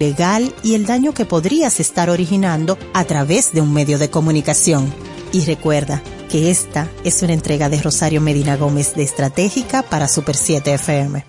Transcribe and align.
legal 0.00 0.54
y 0.62 0.76
el 0.76 0.86
daño 0.86 1.12
que 1.12 1.24
podrías 1.24 1.80
estar 1.80 2.08
originando 2.08 2.78
a 2.94 3.02
través 3.04 3.52
de 3.52 3.60
un 3.60 3.74
medio 3.74 3.98
de 3.98 4.10
comunicación. 4.10 4.94
Y 5.32 5.44
recuerda 5.44 6.00
que 6.30 6.52
esta 6.52 6.88
es 7.02 7.20
una 7.24 7.32
entrega 7.32 7.68
de 7.68 7.82
Rosario 7.82 8.20
Medina 8.20 8.56
Gómez 8.56 8.94
de 8.94 9.02
Estratégica 9.02 9.82
para 9.82 10.06
Super 10.06 10.36
7 10.36 10.74
FM. 10.74 11.24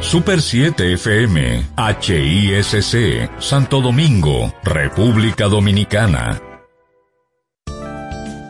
Super 0.00 0.40
7 0.40 0.94
FM, 0.94 1.66
HISC, 1.76 3.30
Santo 3.38 3.82
Domingo, 3.82 4.50
República 4.64 5.48
Dominicana. 5.48 6.51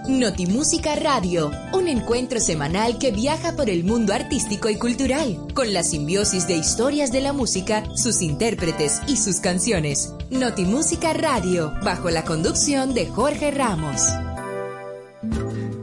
Notimúsica 0.09 0.97
Radio, 0.97 1.53
un 1.73 1.87
encuentro 1.87 2.41
semanal 2.41 2.99
que 2.99 3.13
viaja 3.13 3.55
por 3.55 3.71
el 3.71 3.85
mundo 3.85 4.13
artístico 4.13 4.69
y 4.69 4.77
cultural, 4.77 5.39
con 5.55 5.73
la 5.73 5.85
simbiosis 5.85 6.49
de 6.49 6.57
historias 6.57 7.13
de 7.13 7.21
la 7.21 7.33
música, 7.33 7.85
sus 7.95 8.21
intérpretes 8.21 9.01
y 9.07 9.17
sus 9.17 9.37
canciones. 9.37 10.13
Notimúsica 10.29 11.13
Radio, 11.13 11.73
bajo 11.85 12.11
la 12.11 12.25
conducción 12.25 12.95
de 12.95 13.07
Jorge 13.07 13.53
Ramos. 13.53 14.03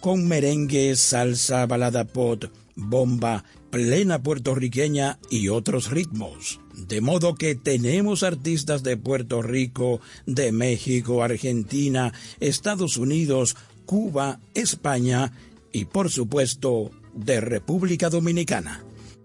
con 0.00 0.26
merengue, 0.26 0.96
salsa, 0.96 1.66
balada 1.66 2.06
pot, 2.06 2.50
bomba, 2.76 3.44
plena 3.68 4.22
puertorriqueña 4.22 5.18
y 5.28 5.48
otros 5.48 5.90
ritmos. 5.90 6.60
De 6.74 7.02
modo 7.02 7.34
que 7.34 7.56
tenemos 7.56 8.22
artistas 8.22 8.82
de 8.82 8.96
Puerto 8.96 9.42
Rico, 9.42 10.00
de 10.24 10.50
México, 10.50 11.22
Argentina, 11.22 12.14
Estados 12.40 12.96
Unidos, 12.96 13.54
Cuba, 13.84 14.40
España 14.54 15.30
y 15.72 15.84
por 15.84 16.10
supuesto 16.10 16.90
de 17.12 17.42
República 17.42 18.08
Dominicana. 18.08 18.82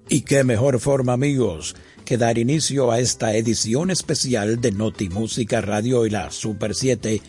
Y 0.09 0.21
qué 0.21 0.45
mejor 0.45 0.79
forma 0.79 1.13
amigos 1.13 1.75
que 2.05 2.17
dar 2.17 2.37
inicio 2.37 2.91
a 2.91 2.99
esta 2.99 3.35
edición 3.35 3.91
especial 3.91 4.61
de 4.61 4.71
Noti 4.71 5.09
Música 5.09 5.59
Radio 5.59 6.05
y 6.05 6.09
la 6.09 6.31
Super 6.31 6.73
7 6.73 7.21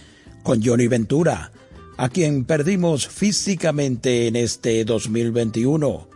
con 0.45 0.62
Johnny 0.62 0.87
Ventura, 0.87 1.51
a 1.97 2.09
quien 2.09 2.45
perdimos 2.45 3.09
físicamente 3.09 4.29
en 4.29 4.37
este 4.37 4.85
2021. 4.85 6.09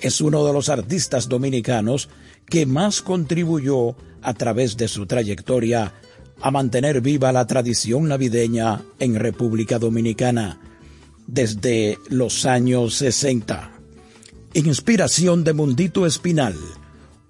Es 0.00 0.20
uno 0.20 0.46
de 0.46 0.52
los 0.52 0.68
artistas 0.68 1.28
dominicanos 1.28 2.08
que 2.46 2.64
más 2.64 3.02
contribuyó 3.02 3.96
a 4.22 4.34
través 4.34 4.76
de 4.76 4.86
su 4.86 5.06
trayectoria 5.06 5.94
a 6.40 6.50
mantener 6.52 7.00
viva 7.00 7.32
la 7.32 7.48
tradición 7.48 8.06
navideña 8.06 8.82
en 9.00 9.16
República 9.16 9.80
Dominicana 9.80 10.60
desde 11.26 11.98
los 12.08 12.46
años 12.46 12.94
60. 12.94 13.73
Inspiración 14.54 15.44
de 15.44 15.52
Mundito 15.52 16.06
Espinal 16.06 16.56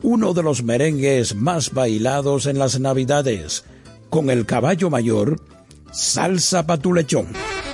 uno 0.04 0.34
de 0.34 0.42
los 0.42 0.62
merengues 0.62 1.34
más 1.34 1.72
bailados 1.72 2.44
en 2.44 2.58
las 2.58 2.78
Navidades, 2.78 3.64
con 4.10 4.28
el 4.28 4.44
caballo 4.44 4.90
mayor, 4.90 5.40
Salsa 5.92 6.66
Patulechón. 6.66 7.28
buena 7.28 7.73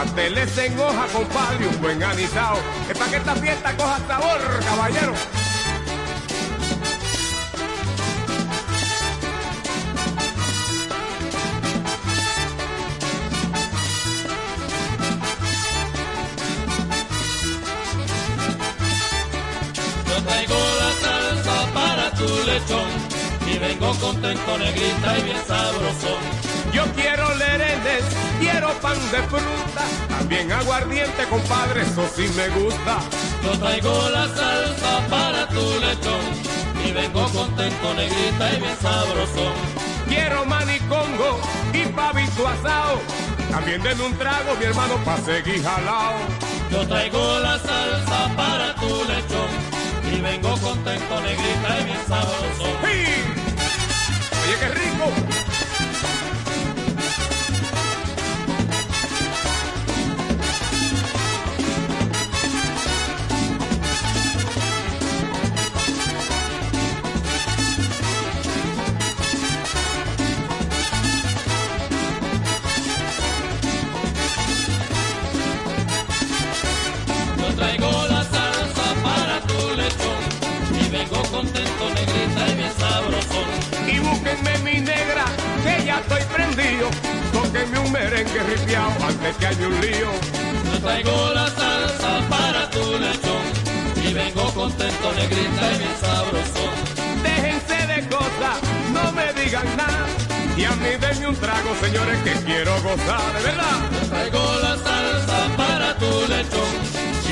pasteles 0.00 0.56
en 0.56 0.80
hoja, 0.80 1.06
compadre, 1.12 1.66
un 1.66 1.78
buen 1.82 2.02
anisado. 2.02 2.58
Es 2.88 2.96
para 2.96 3.10
que 3.10 3.16
esta 3.18 3.36
fiesta 3.36 3.76
coja 3.76 3.98
sabor, 4.08 4.40
caballero. 4.64 5.12
y 23.46 23.58
vengo 23.58 23.92
contento, 23.96 24.58
negrita 24.58 25.18
y 25.18 25.22
bien 25.22 25.36
sabroso. 25.46 26.39
Pan 28.74 28.98
de 29.10 29.22
fruta, 29.28 29.84
también 30.08 30.52
aguardiente, 30.52 31.24
compadre, 31.28 31.82
eso 31.82 32.04
sí 32.14 32.30
me 32.36 32.48
gusta. 32.48 32.98
Yo 33.42 33.58
traigo 33.58 34.08
la 34.10 34.28
salsa 34.28 35.06
para 35.08 35.48
tu 35.48 35.80
lechón 35.80 36.20
y 36.86 36.92
vengo 36.92 37.24
contento, 37.32 37.94
negrita 37.94 38.52
y 38.54 38.60
bien 38.60 38.76
sabroso. 38.80 39.52
Quiero 40.08 40.44
manicongo 40.44 41.40
y 41.72 41.84
pavito 41.86 42.48
asado, 42.48 43.00
también 43.50 43.82
denme 43.82 44.04
un 44.04 44.18
trago, 44.18 44.54
mi 44.58 44.64
hermano, 44.64 44.96
pa' 45.04 45.18
seguir 45.18 45.62
jalao. 45.62 46.14
Yo 46.70 46.86
traigo 46.86 47.38
la 47.40 47.58
salsa 47.58 48.30
para 48.36 48.74
tu 48.76 49.04
lechón 49.04 49.50
y 50.12 50.20
vengo 50.20 50.56
contento, 50.58 51.20
negrita 51.20 51.80
y 51.80 51.84
bien 51.84 52.00
sabroso. 52.08 52.64
Oye, 54.42 54.56
qué 54.58 54.68
rico. 54.68 55.29
Estoy 86.00 86.22
prendido. 86.34 86.88
Tóqueme 87.32 87.78
un 87.78 87.92
merengue 87.92 88.42
ripiao 88.42 88.90
antes 89.06 89.36
que 89.36 89.46
haya 89.46 89.66
un 89.66 89.80
lío. 89.80 90.10
Yo 90.72 90.78
traigo 90.80 91.34
la 91.34 91.46
salsa 91.48 92.28
para 92.28 92.70
tu 92.70 92.98
lechón 92.98 93.44
y 94.04 94.12
vengo 94.12 94.52
contento, 94.54 95.12
negrita 95.14 95.72
y 95.74 95.78
bien 95.78 95.96
sabroso. 96.00 96.64
Déjense 97.22 97.86
de 97.92 98.08
cosas, 98.08 98.56
no 98.92 99.12
me 99.12 99.32
digan 99.40 99.76
nada. 99.76 100.06
Y 100.56 100.64
a 100.64 100.72
mí 100.72 100.90
denme 101.00 101.28
un 101.28 101.36
trago, 101.36 101.74
señores, 101.80 102.18
que 102.22 102.32
quiero 102.44 102.72
gozar, 102.82 103.32
de 103.34 103.42
verdad. 103.42 103.78
Yo 103.92 104.08
traigo 104.08 104.42
la 104.62 104.76
salsa 104.76 105.56
para 105.56 105.96
tu 105.96 106.10
lechón 106.28 106.72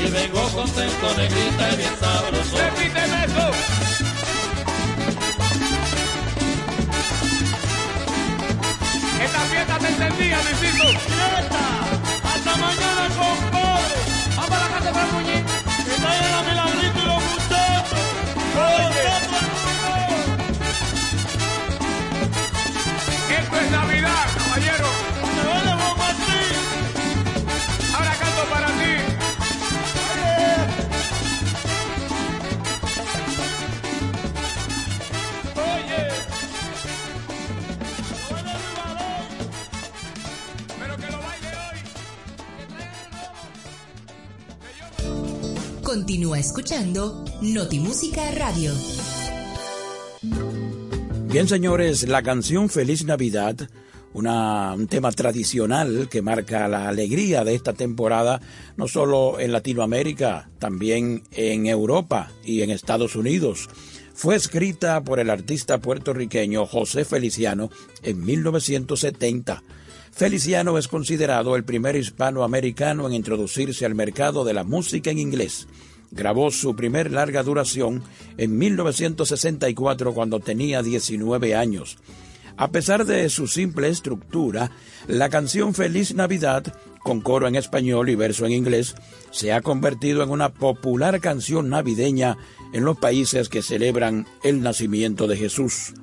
y 0.03 0.11
vengo 0.11 0.41
contento, 0.49 1.07
negrita 1.17 1.73
y 1.73 1.77
bien 1.77 1.95
sabroso. 1.99 2.57
Repíteme 2.57 3.25
eso. 3.25 4.08
Luisito. 9.99 10.87
¡Fiesta! 10.87 11.63
¡Hasta 12.23 12.55
mañana, 12.55 13.07
compadre! 13.17 13.95
Vamos 14.37 14.51
a 14.51 14.59
la 14.59 14.67
casa 14.77 14.91
para 14.93 15.11
muñeco. 15.11 15.48
Continúa 45.89 46.37
escuchando 46.37 47.25
Notimúsica 47.41 48.29
Radio. 48.29 48.71
Bien, 51.31 51.47
señores, 51.47 52.07
la 52.07 52.21
canción 52.21 52.69
Feliz 52.69 53.05
Navidad, 53.05 53.55
un 54.13 54.87
tema 54.87 55.11
tradicional 55.11 56.07
que 56.07 56.21
marca 56.21 56.67
la 56.67 56.89
alegría 56.89 57.43
de 57.43 57.55
esta 57.55 57.73
temporada, 57.73 58.39
no 58.77 58.87
solo 58.87 59.39
en 59.39 59.51
Latinoamérica, 59.51 60.51
también 60.59 61.23
en 61.31 61.65
Europa 61.65 62.31
y 62.45 62.61
en 62.61 62.69
Estados 62.69 63.15
Unidos. 63.15 63.67
Fue 64.13 64.35
escrita 64.35 65.03
por 65.03 65.19
el 65.19 65.31
artista 65.31 65.79
puertorriqueño 65.79 66.67
José 66.67 67.03
Feliciano 67.03 67.71
en 68.03 68.23
1970. 68.23 69.63
Feliciano 70.19 70.77
es 70.77 70.89
considerado 70.89 71.55
el 71.55 71.63
primer 71.63 71.95
hispanoamericano 71.95 73.07
en 73.07 73.13
introducirse 73.13 73.85
al 73.85 73.95
mercado 73.95 74.43
de 74.43 74.53
la 74.53 74.65
música 74.65 75.11
en 75.11 75.17
inglés. 75.17 75.65
Grabó 76.11 76.51
su 76.51 76.75
primer 76.75 77.09
larga 77.09 77.41
duración 77.41 78.03
en 78.37 78.57
1964 78.57 80.13
cuando 80.13 80.41
tenía 80.41 80.83
19 80.83 81.55
años. 81.55 81.99
A 82.57 82.67
pesar 82.67 83.05
de 83.05 83.29
su 83.29 83.47
simple 83.47 83.87
estructura, 83.87 84.71
la 85.07 85.29
canción 85.29 85.73
Feliz 85.73 86.13
Navidad, 86.13 86.65
con 87.01 87.21
coro 87.21 87.47
en 87.47 87.55
español 87.55 88.09
y 88.09 88.15
verso 88.15 88.45
en 88.45 88.51
inglés, 88.51 88.95
se 89.31 89.53
ha 89.53 89.61
convertido 89.61 90.21
en 90.21 90.31
una 90.31 90.49
popular 90.49 91.21
canción 91.21 91.69
navideña 91.69 92.37
en 92.73 92.83
los 92.83 92.97
países 92.97 93.47
que 93.47 93.61
celebran 93.61 94.27
el 94.43 94.61
nacimiento 94.63 95.27
de 95.27 95.37
Jesús. 95.37 95.93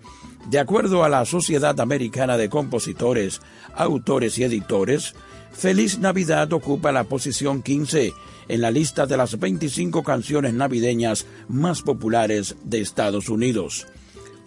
De 0.48 0.60
acuerdo 0.60 1.02
a 1.02 1.08
la 1.08 1.24
Sociedad 1.24 1.78
Americana 1.80 2.36
de 2.36 2.48
Compositores, 2.48 3.40
Autores 3.74 4.38
y 4.38 4.44
Editores, 4.44 5.14
Feliz 5.52 5.98
Navidad 5.98 6.52
ocupa 6.52 6.92
la 6.92 7.04
posición 7.04 7.62
15 7.62 8.12
en 8.46 8.60
la 8.60 8.70
lista 8.70 9.06
de 9.06 9.16
las 9.16 9.40
25 9.40 10.04
canciones 10.04 10.54
navideñas 10.54 11.26
más 11.48 11.82
populares 11.82 12.54
de 12.62 12.80
Estados 12.80 13.28
Unidos. 13.28 13.88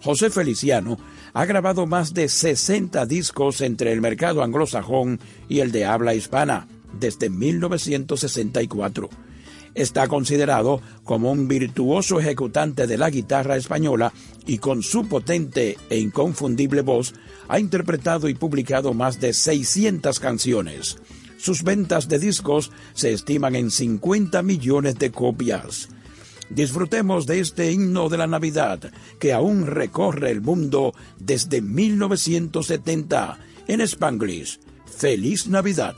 José 0.02 0.30
Feliciano 0.30 0.98
ha 1.34 1.44
grabado 1.44 1.86
más 1.86 2.14
de 2.14 2.30
60 2.30 3.04
discos 3.04 3.60
entre 3.60 3.92
el 3.92 4.00
mercado 4.00 4.42
anglosajón 4.42 5.20
y 5.48 5.60
el 5.60 5.70
de 5.70 5.84
habla 5.84 6.14
hispana 6.14 6.66
desde 6.98 7.28
1964. 7.28 9.10
Está 9.80 10.08
considerado 10.08 10.82
como 11.04 11.32
un 11.32 11.48
virtuoso 11.48 12.20
ejecutante 12.20 12.86
de 12.86 12.98
la 12.98 13.08
guitarra 13.08 13.56
española 13.56 14.12
y 14.46 14.58
con 14.58 14.82
su 14.82 15.08
potente 15.08 15.78
e 15.88 15.98
inconfundible 15.98 16.82
voz 16.82 17.14
ha 17.48 17.58
interpretado 17.58 18.28
y 18.28 18.34
publicado 18.34 18.92
más 18.92 19.20
de 19.20 19.32
600 19.32 20.20
canciones. 20.20 20.98
Sus 21.38 21.62
ventas 21.62 22.08
de 22.08 22.18
discos 22.18 22.70
se 22.92 23.14
estiman 23.14 23.56
en 23.56 23.70
50 23.70 24.42
millones 24.42 24.98
de 24.98 25.12
copias. 25.12 25.88
Disfrutemos 26.50 27.24
de 27.24 27.40
este 27.40 27.72
himno 27.72 28.10
de 28.10 28.18
la 28.18 28.26
Navidad 28.26 28.92
que 29.18 29.32
aún 29.32 29.66
recorre 29.66 30.30
el 30.30 30.42
mundo 30.42 30.92
desde 31.18 31.62
1970 31.62 33.38
en 33.66 33.80
Spanglish. 33.80 34.60
¡Feliz 34.84 35.48
Navidad! 35.48 35.96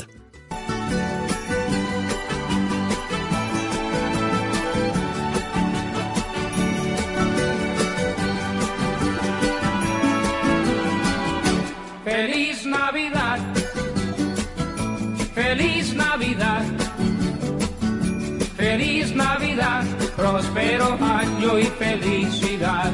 Próspero 20.23 20.97
año 21.01 21.59
y 21.59 21.65
felicidad. 21.65 22.93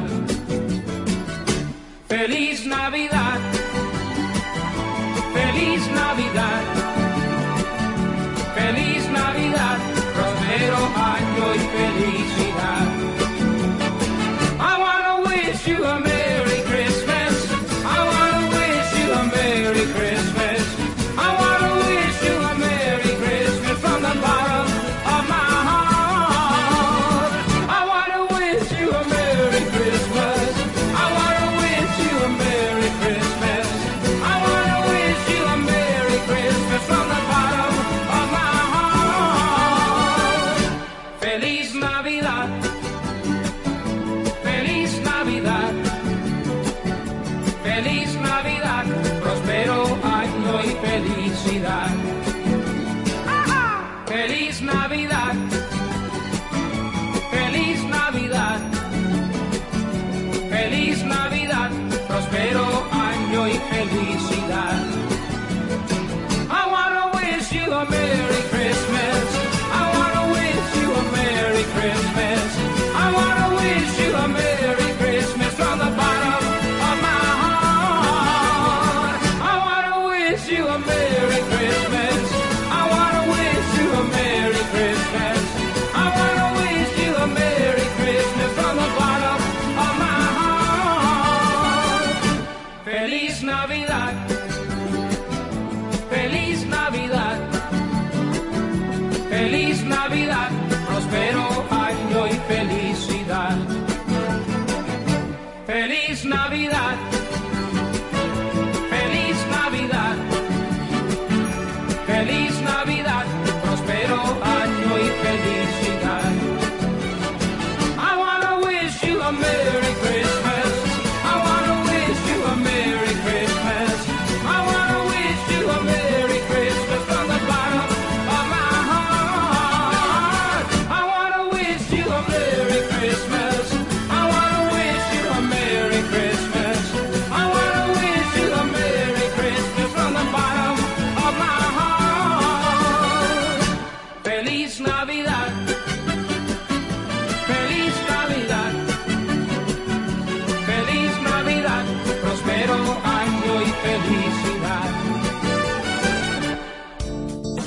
Feliz 2.08 2.64
Navidad. 2.64 3.47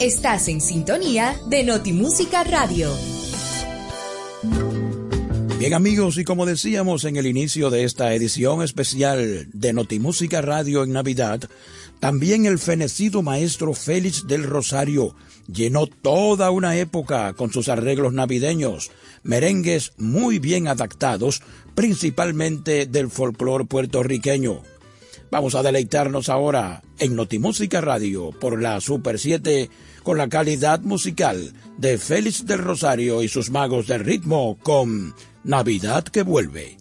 Estás 0.01 0.47
en 0.47 0.61
sintonía 0.61 1.39
de 1.45 1.63
Notimúsica 1.63 2.43
Radio. 2.43 2.91
Bien 5.59 5.75
amigos, 5.75 6.17
y 6.17 6.23
como 6.23 6.47
decíamos 6.47 7.05
en 7.05 7.17
el 7.17 7.27
inicio 7.27 7.69
de 7.69 7.83
esta 7.83 8.11
edición 8.15 8.63
especial 8.63 9.47
de 9.53 9.73
Notimúsica 9.73 10.41
Radio 10.41 10.83
en 10.83 10.93
Navidad, 10.93 11.47
también 11.99 12.47
el 12.47 12.57
fenecido 12.57 13.21
maestro 13.21 13.75
Félix 13.75 14.25
del 14.25 14.41
Rosario 14.41 15.13
llenó 15.45 15.85
toda 15.85 16.49
una 16.49 16.75
época 16.77 17.33
con 17.33 17.53
sus 17.53 17.69
arreglos 17.69 18.11
navideños, 18.11 18.89
merengues 19.21 19.93
muy 19.97 20.39
bien 20.39 20.67
adaptados, 20.67 21.43
principalmente 21.75 22.87
del 22.87 23.11
folclore 23.11 23.65
puertorriqueño. 23.65 24.63
Vamos 25.29 25.53
a 25.53 25.61
deleitarnos 25.61 26.27
ahora 26.27 26.81
en 26.97 27.15
Notimúsica 27.15 27.81
Radio 27.81 28.31
por 28.31 28.59
la 28.59 28.81
Super 28.81 29.19
7 29.19 29.69
con 30.03 30.17
la 30.17 30.29
calidad 30.29 30.81
musical 30.81 31.53
de 31.77 31.97
Félix 31.97 32.45
del 32.45 32.59
Rosario 32.59 33.21
y 33.23 33.27
sus 33.27 33.49
magos 33.49 33.87
del 33.87 34.03
ritmo 34.03 34.57
con 34.61 35.13
Navidad 35.43 36.03
que 36.03 36.23
vuelve. 36.23 36.80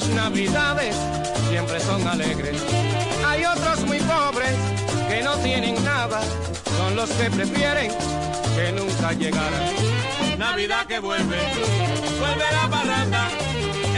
Sus 0.00 0.08
navidades 0.10 0.94
siempre 1.48 1.80
son 1.80 2.06
alegres. 2.06 2.56
Hay 3.26 3.44
otros 3.44 3.80
muy 3.86 3.98
pobres 4.00 4.54
que 5.08 5.22
no 5.22 5.34
tienen 5.38 5.82
nada, 5.84 6.20
son 6.76 6.94
los 6.94 7.10
que 7.10 7.30
prefieren 7.30 7.90
que 8.54 8.72
nunca 8.72 9.12
llegaran. 9.12 10.38
Navidad 10.38 10.86
que 10.86 11.00
vuelve, 11.00 11.38
vuelve 12.20 12.44
la 12.52 12.68
parranda, 12.68 13.28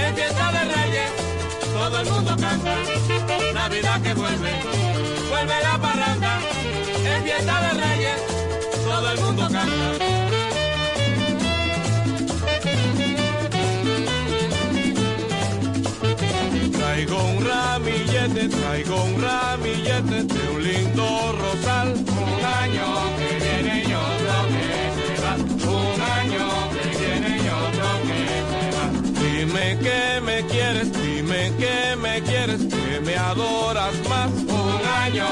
empieza 0.08 0.52
de 0.52 0.74
reyes, 0.74 1.10
todo 1.74 2.00
el 2.00 2.10
mundo 2.10 2.36
canta. 2.36 2.76
Navidad 3.52 4.00
que 4.00 4.14
vuelve, 4.14 4.52
vuelve 5.28 5.54
la 5.62 5.78
parranda, 5.78 5.89
ramillete 19.80 20.34
de 20.34 20.48
un 20.50 20.62
lindo 20.62 21.32
rosal. 21.38 21.88
Un 21.92 22.44
año 22.44 22.86
que 23.18 23.28
viene 23.44 23.84
y 23.88 23.92
otro 23.92 24.34
que 24.52 24.64
se 24.96 25.22
va, 25.22 25.34
un 25.36 26.00
año 26.18 26.46
que 26.72 26.88
viene 26.98 27.30
y 27.36 27.48
otro 27.48 27.88
que 28.06 28.20
se 28.50 28.62
va. 28.76 28.86
Dime 29.20 29.78
que 29.78 30.20
me 30.20 30.46
quieres, 30.46 30.92
dime 30.92 31.52
que 31.58 31.96
me 31.96 32.22
quieres, 32.22 32.60
que 32.66 33.00
me 33.00 33.16
adoras 33.16 33.94
más. 34.08 34.30
Un 34.30 34.80
año 35.04 35.26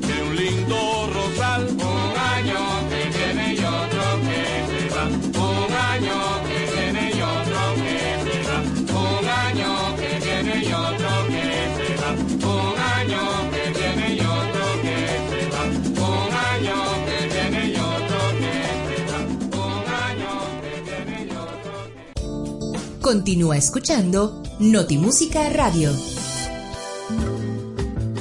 de 0.00 0.22
un 0.22 0.36
lindo 0.36 1.10
rosal. 1.12 1.68
Un 1.68 2.18
año 2.34 2.60
que 2.88 3.00
viene 3.16 3.54
y 3.54 3.58
otro 3.58 4.02
que 4.26 4.40
se 4.70 4.82
va, 4.94 5.04
un 5.06 5.72
año 5.72 6.18
que 6.48 6.58
viene 6.74 7.04
y 7.14 7.20
otro 7.22 7.60
que 7.82 7.98
se 8.24 8.36
va, 8.48 8.58
un 9.00 9.26
año 9.28 9.70
que 9.96 10.10
viene 10.24 10.54
y 10.64 10.72
otro 10.72 11.10
que 11.28 11.44
se 11.76 11.90
va, 12.00 12.10
un 12.12 12.76
año 12.98 13.22
que 13.52 13.64
viene 13.78 14.06
y 14.14 14.20
otro 14.20 14.64
que 14.82 14.96
se 15.28 15.40
va, 15.52 15.62
un 15.62 16.32
año 16.32 16.76
que 17.06 17.16
viene 17.28 17.58
y 17.66 17.74
otro 17.76 18.20
que 18.42 18.50
se 18.88 19.00
va, 19.12 19.20
un 19.60 19.82
año 19.94 20.36
que 20.66 20.78
viene 20.88 21.18
y 21.24 21.30
otro 21.30 21.70
que 21.86 23.00
Continúa 23.00 23.56
escuchando 23.56 24.42
Notimúsica 24.58 25.48
Radio. 25.50 26.13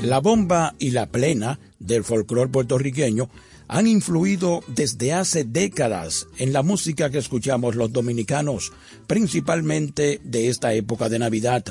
La 0.04 0.20
bomba 0.20 0.76
y 0.80 0.92
la 0.92 1.06
plena 1.06 1.62
del 1.80 2.04
folclore 2.04 2.50
puertorriqueño 2.50 3.30
han 3.70 3.88
influido 3.88 4.62
desde 4.68 5.14
hace 5.14 5.46
décadas 5.46 6.28
en 6.38 6.52
la 6.52 6.62
música 6.62 7.10
que 7.10 7.20
escuchamos 7.20 7.76
los 7.76 7.94
dominicanos, 7.94 8.74
principalmente 9.08 10.20
de 10.22 10.50
esta 10.50 10.74
época 10.74 11.08
de 11.08 11.20
Navidad. 11.20 11.64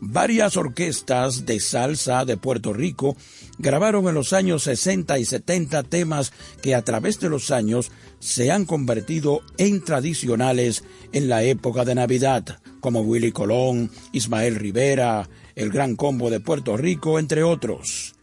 Varias 0.00 0.56
orquestas 0.56 1.44
de 1.44 1.60
salsa 1.60 2.24
de 2.24 2.38
Puerto 2.38 2.72
Rico 2.72 3.18
grabaron 3.58 4.08
en 4.08 4.14
los 4.14 4.32
años 4.32 4.62
60 4.62 5.18
y 5.18 5.26
70 5.26 5.82
temas 5.82 6.32
que 6.62 6.74
a 6.74 6.80
través 6.80 7.20
de 7.20 7.28
los 7.28 7.50
años 7.50 7.92
se 8.18 8.50
han 8.50 8.64
convertido 8.64 9.42
en 9.58 9.84
tradicionales 9.84 10.84
en 11.12 11.28
la 11.28 11.42
época 11.42 11.84
de 11.84 11.96
Navidad, 11.96 12.60
como 12.80 13.02
Willy 13.02 13.30
Colón, 13.30 13.90
Ismael 14.12 14.54
Rivera, 14.54 15.28
el 15.54 15.70
Gran 15.70 15.96
Combo 15.96 16.30
de 16.30 16.40
Puerto 16.40 16.76
Rico, 16.76 17.18
entre 17.18 17.42
otros. 17.42 18.14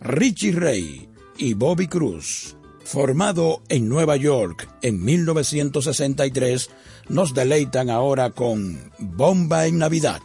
Richie 0.00 0.52
Ray 0.52 1.08
y 1.36 1.54
Bobby 1.54 1.86
Cruz, 1.86 2.56
formado 2.84 3.62
en 3.68 3.88
Nueva 3.88 4.16
York 4.16 4.68
en 4.82 5.04
1963, 5.04 6.70
nos 7.08 7.34
deleitan 7.34 7.90
ahora 7.90 8.30
con 8.30 8.78
Bomba 8.98 9.66
en 9.66 9.78
Navidad. 9.78 10.20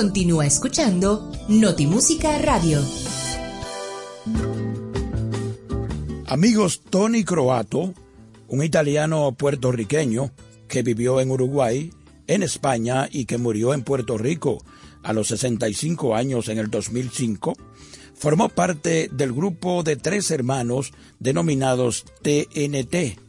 Continúa 0.00 0.46
escuchando 0.46 1.30
Notimúsica 1.46 2.38
Radio. 2.38 2.82
Amigos, 6.26 6.80
Tony 6.88 7.22
Croato, 7.22 7.92
un 8.48 8.64
italiano 8.64 9.30
puertorriqueño 9.32 10.32
que 10.68 10.82
vivió 10.82 11.20
en 11.20 11.30
Uruguay, 11.30 11.92
en 12.28 12.42
España 12.42 13.10
y 13.12 13.26
que 13.26 13.36
murió 13.36 13.74
en 13.74 13.82
Puerto 13.82 14.16
Rico 14.16 14.64
a 15.02 15.12
los 15.12 15.28
65 15.28 16.16
años 16.16 16.48
en 16.48 16.56
el 16.56 16.70
2005, 16.70 17.52
formó 18.14 18.48
parte 18.48 19.10
del 19.12 19.34
grupo 19.34 19.82
de 19.82 19.96
tres 19.96 20.30
hermanos 20.30 20.94
denominados 21.18 22.06
TNT, 22.22 23.20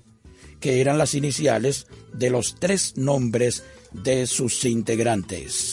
que 0.62 0.80
eran 0.80 0.98
las 0.98 1.16
iniciales 1.16 1.88
de 2.14 2.30
los 2.30 2.56
tres 2.56 2.96
nombres 2.96 3.66
de 3.92 4.26
sus 4.26 4.64
integrantes. 4.64 5.71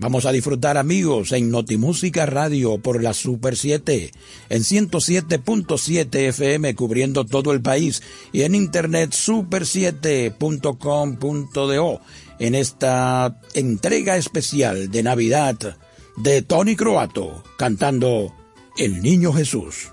Vamos 0.00 0.26
a 0.26 0.32
disfrutar 0.32 0.78
amigos 0.78 1.32
en 1.32 1.50
Notimúsica 1.50 2.24
Radio 2.24 2.78
por 2.78 3.02
la 3.02 3.12
Super 3.12 3.56
7, 3.56 4.12
en 4.48 4.62
107.7 4.62 6.28
FM 6.28 6.76
cubriendo 6.76 7.26
todo 7.26 7.52
el 7.52 7.60
país 7.60 8.00
y 8.32 8.42
en 8.42 8.54
internet 8.54 9.10
super7.com.do 9.10 12.00
en 12.38 12.54
esta 12.54 13.40
entrega 13.54 14.16
especial 14.16 14.88
de 14.88 15.02
Navidad 15.02 15.76
de 16.16 16.42
Tony 16.42 16.76
Croato 16.76 17.42
cantando 17.56 18.32
El 18.76 19.02
Niño 19.02 19.32
Jesús. 19.32 19.90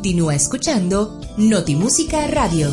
Continúa 0.00 0.34
escuchando 0.34 1.20
Notimúsica 1.36 2.26
Radio. 2.28 2.70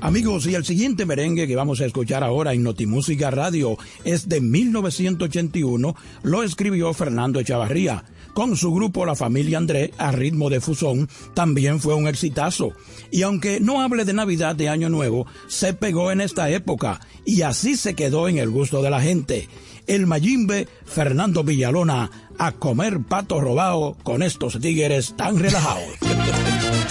Amigos, 0.00 0.46
y 0.46 0.54
el 0.54 0.64
siguiente 0.64 1.04
merengue 1.04 1.46
que 1.46 1.54
vamos 1.54 1.82
a 1.82 1.84
escuchar 1.84 2.24
ahora 2.24 2.54
en 2.54 2.62
Notimúsica 2.62 3.30
Radio 3.30 3.76
es 4.02 4.26
de 4.26 4.40
1981, 4.40 5.94
lo 6.22 6.42
escribió 6.42 6.94
Fernando 6.94 7.38
Echavarría. 7.38 8.02
Con 8.34 8.56
su 8.56 8.74
grupo 8.74 9.06
La 9.06 9.14
Familia 9.14 9.58
André, 9.58 9.92
a 9.96 10.10
ritmo 10.10 10.50
de 10.50 10.60
fusón, 10.60 11.08
también 11.34 11.80
fue 11.80 11.94
un 11.94 12.08
exitazo. 12.08 12.72
Y 13.12 13.22
aunque 13.22 13.60
no 13.60 13.80
hable 13.80 14.04
de 14.04 14.12
Navidad 14.12 14.56
de 14.56 14.68
Año 14.68 14.88
Nuevo, 14.88 15.26
se 15.46 15.72
pegó 15.72 16.10
en 16.10 16.20
esta 16.20 16.50
época 16.50 17.00
y 17.24 17.42
así 17.42 17.76
se 17.76 17.94
quedó 17.94 18.28
en 18.28 18.38
el 18.38 18.50
gusto 18.50 18.82
de 18.82 18.90
la 18.90 19.00
gente. 19.00 19.48
El 19.86 20.06
Mayimbe 20.06 20.66
Fernando 20.84 21.44
Villalona 21.44 22.10
a 22.36 22.52
comer 22.52 22.98
pato 23.08 23.40
robado 23.40 23.96
con 24.02 24.22
estos 24.22 24.58
tigres 24.60 25.14
tan 25.16 25.38
relajados. 25.38 25.84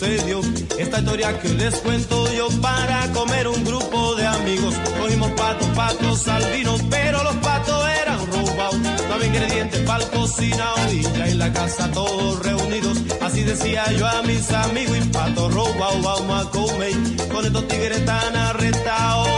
esta 0.00 0.98
historia 1.00 1.40
que 1.40 1.48
les 1.48 1.74
cuento 1.76 2.32
yo 2.32 2.48
para 2.60 3.10
comer 3.12 3.48
un 3.48 3.64
grupo 3.64 4.14
de 4.14 4.26
amigos. 4.26 4.74
Cogimos 5.00 5.30
patos, 5.32 5.68
patos 5.74 6.28
albinos, 6.28 6.80
pero 6.88 7.24
los 7.24 7.34
patos 7.36 7.84
eran 8.02 8.18
robados. 8.30 8.76
No 9.08 9.14
había 9.14 9.26
ingredientes 9.26 9.80
para 9.80 10.04
el 10.04 10.10
cocinado 10.10 10.92
y 10.92 11.02
ya 11.02 11.26
en 11.26 11.38
la 11.38 11.52
casa 11.52 11.90
todos 11.90 12.44
reunidos. 12.44 12.98
Así 13.20 13.42
decía 13.42 13.90
yo 13.92 14.06
a 14.06 14.22
mis 14.22 14.48
amigos 14.52 14.98
y 14.98 15.00
patos 15.08 15.52
robados 15.52 16.02
vamos 16.02 16.46
a 16.46 16.50
comer. 16.50 16.92
Con 17.32 17.46
estos 17.46 17.66
tigres 17.66 18.04
tan 18.04 18.36
arrestados. 18.36 19.28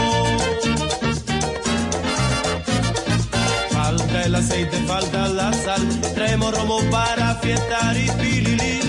Falta 3.71 4.23
el 4.25 4.35
aceite, 4.35 4.77
falta 4.85 5.27
la 5.27 5.51
sal. 5.53 6.01
Traemos 6.13 6.55
romo 6.55 6.81
para 6.91 7.35
fiestar 7.37 7.97
y 7.97 8.11
pililín 8.11 8.61
dice 8.61 8.80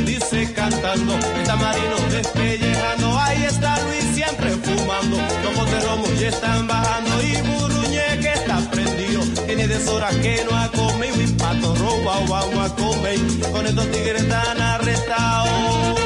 cantando. 0.53 1.15
El 1.15 1.45
tamarino 1.45 1.97
despellejando. 2.11 3.19
Ahí 3.19 3.45
está 3.45 3.79
Luis 3.85 4.05
siempre 4.15 4.51
fumando. 4.51 5.17
Los 5.43 5.57
botes 5.57 5.85
romo 5.85 6.07
ya 6.19 6.29
están 6.29 6.67
bajando. 6.67 7.23
Y 7.23 7.37
Buruñe 7.43 8.19
que 8.21 8.33
está 8.33 8.59
prendido. 8.71 9.23
Tiene 9.47 9.67
deshoras 9.69 10.15
que 10.17 10.45
no 10.49 10.57
ha 10.57 10.69
comido. 10.71 11.21
Y 11.21 11.27
pato 11.33 11.75
robado 11.75 12.27
vamos 12.29 12.71
a 12.71 12.75
comer. 12.75 13.19
Con 13.53 13.67
estos 13.67 13.91
tigres 13.91 14.29
tan 14.29 14.61
arrestados. 14.61 16.01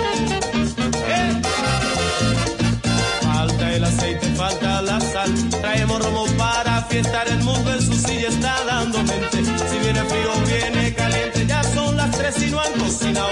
¡Eh! 1.08 1.42
Falta 3.22 3.74
el 3.74 3.84
aceite, 3.84 4.26
falta 4.34 4.82
la 4.82 5.00
sal. 5.00 5.32
Traemos 5.60 6.04
romo 6.04 6.26
para 6.38 6.82
fiestar. 6.82 7.28
El 7.28 7.42
mundo 7.42 7.72
en 7.72 7.82
su 7.82 7.94
silla 7.94 8.28
está 8.28 8.64
dando 8.64 8.98
mente. 8.98 9.44
Si 9.70 9.78
viene 9.78 10.00
frío, 10.04 10.30
viene 10.46 10.94
caliente. 10.94 11.35
Ya 12.06 12.12
son 12.12 12.22
las 12.22 12.32
tres 12.32 12.42
y 12.42 12.50
no 12.50 12.60
han 12.60 12.72
cocinado. 12.72 13.28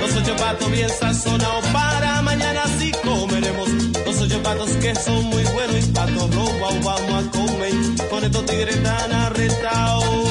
Los 0.00 0.16
ocho 0.16 0.36
patos 0.36 0.70
bien 0.70 0.88
sazonados. 0.88 1.66
Para 1.72 2.22
mañana 2.22 2.62
sí 2.78 2.92
comeremos. 3.04 3.68
Los 4.04 4.20
ocho 4.20 4.42
patos 4.42 4.70
que 4.72 4.94
son 4.94 5.24
muy 5.26 5.44
buenos. 5.44 5.76
Y 5.76 5.92
patos 5.92 6.34
robados 6.34 6.84
vamos 6.84 7.24
a 7.24 7.30
comer. 7.30 7.72
Con 8.10 8.24
estos 8.24 8.46
tigres 8.46 8.82
tan 8.82 9.12
arrestados. 9.12 10.27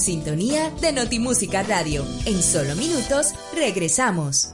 Sintonía 0.00 0.70
de 0.80 0.92
Notimúsica 0.92 1.62
Radio. 1.62 2.04
En 2.24 2.42
solo 2.42 2.74
minutos 2.74 3.34
regresamos. 3.54 4.52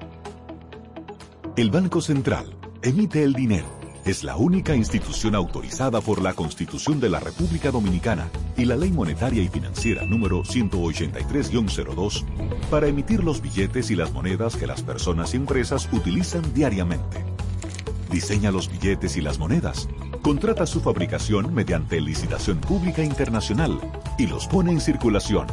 El 1.56 1.70
Banco 1.70 2.00
Central 2.00 2.54
emite 2.82 3.22
el 3.22 3.32
dinero. 3.32 3.74
Es 4.04 4.22
la 4.22 4.36
única 4.36 4.76
institución 4.76 5.34
autorizada 5.34 6.00
por 6.00 6.20
la 6.20 6.34
Constitución 6.34 7.00
de 7.00 7.08
la 7.08 7.18
República 7.18 7.70
Dominicana 7.70 8.28
y 8.56 8.64
la 8.64 8.76
Ley 8.76 8.90
Monetaria 8.92 9.42
y 9.42 9.48
Financiera 9.48 10.04
número 10.04 10.42
183-02 10.42 12.24
para 12.70 12.88
emitir 12.88 13.24
los 13.24 13.40
billetes 13.40 13.90
y 13.90 13.96
las 13.96 14.12
monedas 14.12 14.56
que 14.56 14.66
las 14.66 14.82
personas 14.82 15.34
y 15.34 15.38
empresas 15.38 15.88
utilizan 15.92 16.42
diariamente. 16.54 17.24
Diseña 18.10 18.50
los 18.50 18.70
billetes 18.70 19.16
y 19.16 19.20
las 19.20 19.38
monedas, 19.38 19.88
contrata 20.26 20.66
su 20.66 20.80
fabricación 20.80 21.54
mediante 21.54 22.00
licitación 22.00 22.58
pública 22.58 23.00
internacional 23.00 23.78
y 24.18 24.26
los 24.26 24.48
pone 24.48 24.72
en 24.72 24.80
circulación, 24.80 25.46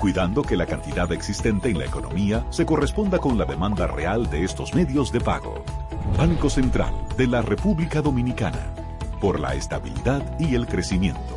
cuidando 0.00 0.42
que 0.42 0.56
la 0.56 0.66
cantidad 0.66 1.12
existente 1.12 1.70
en 1.70 1.78
la 1.78 1.84
economía 1.84 2.44
se 2.50 2.66
corresponda 2.66 3.20
con 3.20 3.38
la 3.38 3.44
demanda 3.44 3.86
real 3.86 4.28
de 4.28 4.42
estos 4.42 4.74
medios 4.74 5.12
de 5.12 5.20
pago. 5.20 5.64
Banco 6.18 6.50
Central 6.50 6.92
de 7.16 7.28
la 7.28 7.40
República 7.40 8.02
Dominicana, 8.02 8.74
por 9.20 9.38
la 9.38 9.54
estabilidad 9.54 10.36
y 10.40 10.56
el 10.56 10.66
crecimiento. 10.66 11.36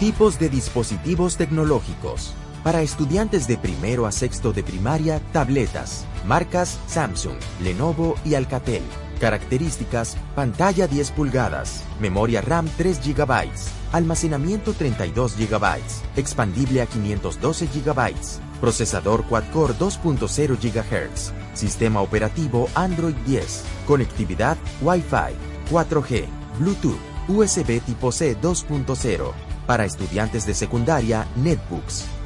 Tipos 0.00 0.40
de 0.40 0.48
dispositivos 0.48 1.36
tecnológicos. 1.36 2.34
Para 2.64 2.82
estudiantes 2.82 3.46
de 3.46 3.56
primero 3.56 4.04
a 4.04 4.10
sexto 4.10 4.52
de 4.52 4.64
primaria, 4.64 5.20
tabletas. 5.32 6.07
Marcas 6.26 6.78
Samsung, 6.86 7.36
Lenovo 7.60 8.16
y 8.24 8.34
Alcatel. 8.34 8.82
Características, 9.20 10.16
pantalla 10.34 10.86
10 10.86 11.10
pulgadas, 11.10 11.82
memoria 12.00 12.40
RAM 12.40 12.68
3 12.76 13.00
GB, 13.04 13.50
almacenamiento 13.92 14.74
32 14.74 15.36
GB, 15.36 15.80
expandible 16.16 16.82
a 16.82 16.86
512 16.86 17.66
GB, 17.66 18.14
procesador 18.60 19.24
quad-core 19.24 19.74
2.0 19.74 20.56
GHz, 20.56 21.32
sistema 21.54 22.00
operativo 22.00 22.68
Android 22.74 23.16
10, 23.26 23.64
conectividad 23.86 24.56
Wi-Fi, 24.82 25.34
4G, 25.70 26.26
Bluetooth, 26.58 26.98
USB 27.28 27.80
tipo 27.80 28.12
C 28.12 28.36
2.0. 28.40 29.32
Para 29.66 29.84
estudiantes 29.84 30.46
de 30.46 30.54
secundaria, 30.54 31.26
netbooks. 31.36 32.06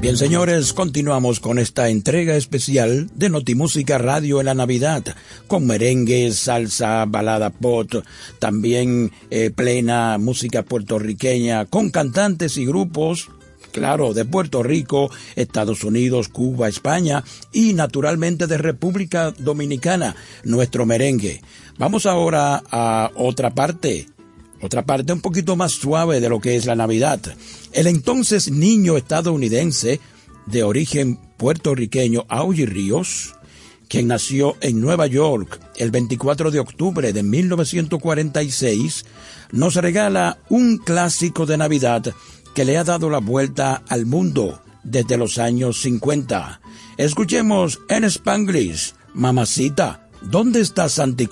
Bien, 0.00 0.16
señores, 0.16 0.72
continuamos 0.72 1.40
con 1.40 1.58
esta 1.58 1.90
entrega 1.90 2.34
especial 2.34 3.10
de 3.16 3.28
Notimúsica 3.28 3.98
Radio 3.98 4.40
en 4.40 4.46
la 4.46 4.54
Navidad, 4.54 5.04
con 5.46 5.66
merengue, 5.66 6.32
salsa, 6.32 7.04
balada 7.04 7.50
pop, 7.50 7.92
también 8.38 9.12
eh, 9.28 9.50
plena 9.50 10.16
música 10.16 10.62
puertorriqueña, 10.62 11.66
con 11.66 11.90
cantantes 11.90 12.56
y 12.56 12.64
grupos, 12.64 13.28
claro, 13.72 14.14
de 14.14 14.24
Puerto 14.24 14.62
Rico, 14.62 15.10
Estados 15.36 15.84
Unidos, 15.84 16.28
Cuba, 16.28 16.66
España 16.66 17.22
y 17.52 17.74
naturalmente 17.74 18.46
de 18.46 18.56
República 18.56 19.34
Dominicana, 19.36 20.16
nuestro 20.44 20.86
merengue. 20.86 21.42
Vamos 21.76 22.06
ahora 22.06 22.62
a 22.70 23.10
otra 23.16 23.50
parte 23.50 24.06
otra 24.60 24.84
parte 24.84 25.12
un 25.12 25.20
poquito 25.20 25.56
más 25.56 25.72
suave 25.72 26.20
de 26.20 26.28
lo 26.28 26.40
que 26.40 26.56
es 26.56 26.66
la 26.66 26.76
Navidad. 26.76 27.20
El 27.72 27.86
entonces 27.86 28.50
niño 28.50 28.96
estadounidense 28.96 30.00
de 30.46 30.62
origen 30.62 31.18
puertorriqueño, 31.36 32.26
Augie 32.28 32.66
Ríos, 32.66 33.34
quien 33.88 34.06
nació 34.06 34.56
en 34.60 34.80
Nueva 34.80 35.06
York 35.06 35.60
el 35.76 35.90
24 35.90 36.50
de 36.50 36.60
octubre 36.60 37.12
de 37.12 37.22
1946, 37.22 39.04
nos 39.52 39.74
regala 39.74 40.38
un 40.48 40.78
clásico 40.78 41.46
de 41.46 41.56
Navidad 41.56 42.14
que 42.54 42.64
le 42.64 42.76
ha 42.76 42.84
dado 42.84 43.10
la 43.10 43.18
vuelta 43.18 43.82
al 43.88 44.06
mundo 44.06 44.62
desde 44.84 45.16
los 45.16 45.38
años 45.38 45.80
50. 45.80 46.60
Escuchemos 46.96 47.80
en 47.88 48.04
Spanglish, 48.04 48.94
Mamacita, 49.14 50.08
¿dónde 50.22 50.60
está 50.60 50.88
Santa 50.88 51.24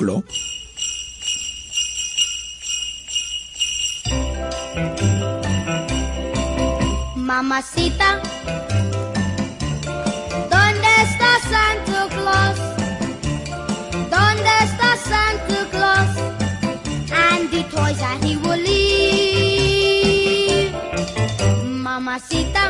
Mamacita, 7.15 8.21
¿dónde 10.51 10.89
está 11.03 11.31
Santa 11.53 12.01
Claus? 12.17 12.59
¿Dónde 14.11 14.51
está 14.67 14.89
Santa 14.97 15.61
Claus? 15.71 16.13
And 17.13 17.51
the 17.51 17.61
toys 17.71 17.99
that 17.99 18.19
he 18.25 18.33
will 18.37 18.57
leave. 18.57 19.49
Mamacita, 21.65 22.65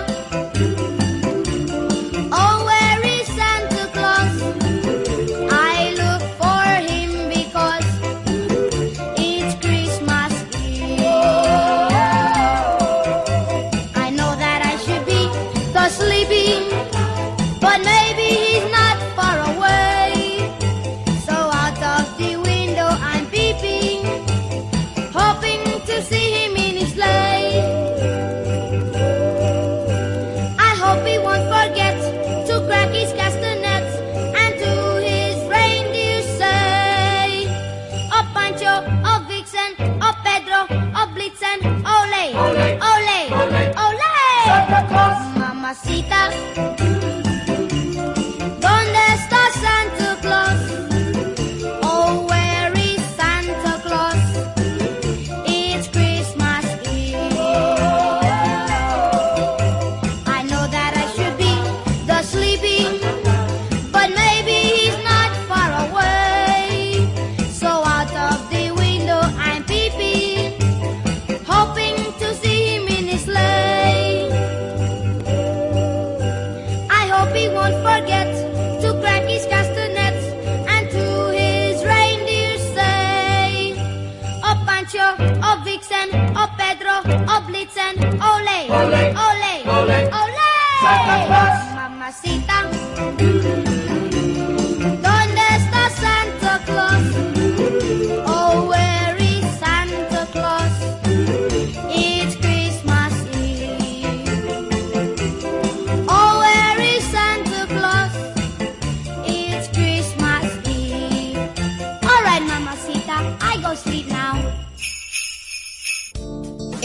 Blitzen, 87.49 87.97
ole, 87.99 88.59
ole, 88.69 89.15
ole, 89.17 89.63
ole, 89.67 89.99
ole. 90.05 90.09
ole. 90.13 91.49
Mamacita. 91.75 93.38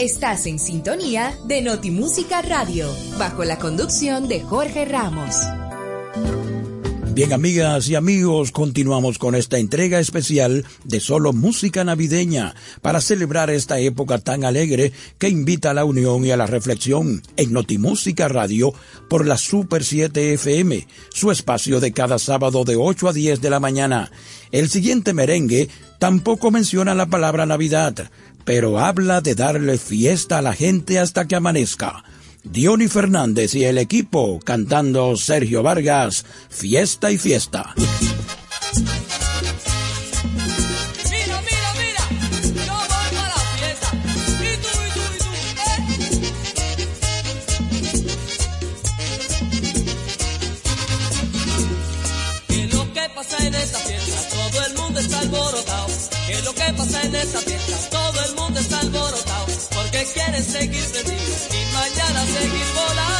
Estás 0.04 0.44
en 0.44 0.58
sintonía 0.58 1.34
de 1.46 1.62
Notimúsica 1.62 2.42
Radio, 2.42 2.94
bajo 3.18 3.42
la 3.42 3.58
conducción 3.58 4.28
de 4.28 4.42
Jorge 4.42 4.84
Ramos. 4.84 5.34
Bien, 7.14 7.32
amigas 7.32 7.88
y 7.88 7.94
amigos, 7.94 8.50
continuamos 8.50 9.18
con 9.18 9.34
esta 9.34 9.56
entrega 9.56 10.00
especial 10.00 10.66
de 10.84 11.00
Solo 11.00 11.32
Música 11.32 11.84
Navideña 11.84 12.54
para 12.82 13.00
celebrar 13.00 13.48
esta 13.48 13.78
época 13.78 14.18
tan 14.18 14.44
alegre 14.44 14.92
que 15.16 15.30
invita 15.30 15.70
a 15.70 15.74
la 15.74 15.86
unión 15.86 16.22
y 16.26 16.32
a 16.32 16.36
la 16.36 16.46
reflexión 16.46 17.22
en 17.38 17.52
Notimúsica 17.54 18.28
Radio 18.28 18.74
por 19.08 19.26
la 19.26 19.38
Super 19.38 19.84
7 19.84 20.34
FM, 20.34 20.86
su 21.14 21.30
espacio 21.30 21.80
de 21.80 21.92
cada 21.92 22.18
sábado 22.18 22.64
de 22.64 22.76
8 22.76 23.08
a 23.08 23.12
10 23.14 23.40
de 23.40 23.48
la 23.48 23.60
mañana. 23.60 24.10
El 24.50 24.68
siguiente 24.68 25.14
merengue 25.14 25.70
tampoco 25.98 26.50
menciona 26.50 26.94
la 26.94 27.06
palabra 27.06 27.46
Navidad, 27.46 28.10
pero 28.44 28.78
habla 28.78 29.20
de 29.20 29.34
darle 29.34 29.78
fiesta 29.78 30.38
a 30.38 30.42
la 30.42 30.52
gente 30.52 30.98
hasta 30.98 31.26
que 31.26 31.36
amanezca. 31.36 32.04
Diony 32.44 32.88
Fernández 32.88 33.54
y 33.54 33.64
el 33.64 33.78
equipo 33.78 34.38
cantando 34.44 35.16
Sergio 35.16 35.62
Vargas, 35.62 36.24
fiesta 36.50 37.10
y 37.10 37.18
fiesta. 37.18 37.74
¿Qué 52.94 53.10
pasa 53.10 53.46
en 53.46 53.54
esta 53.54 53.78
fiesta? 53.80 54.28
Todo 54.30 54.66
el 54.66 54.74
mundo 54.74 55.00
está 55.00 55.18
alborotado. 55.18 55.86
¿Qué 56.26 56.32
es 56.32 56.44
lo 56.44 56.54
que 56.54 56.72
pasa 56.76 57.02
en 57.02 57.14
esta 57.14 57.38
fiesta? 57.40 57.63
quieres 60.12 60.44
seguir 60.46 60.86
de 60.92 61.02
ti 61.04 61.12
y 61.12 61.72
mañana 61.72 62.26
seguir 62.26 62.66
volando. 62.74 63.13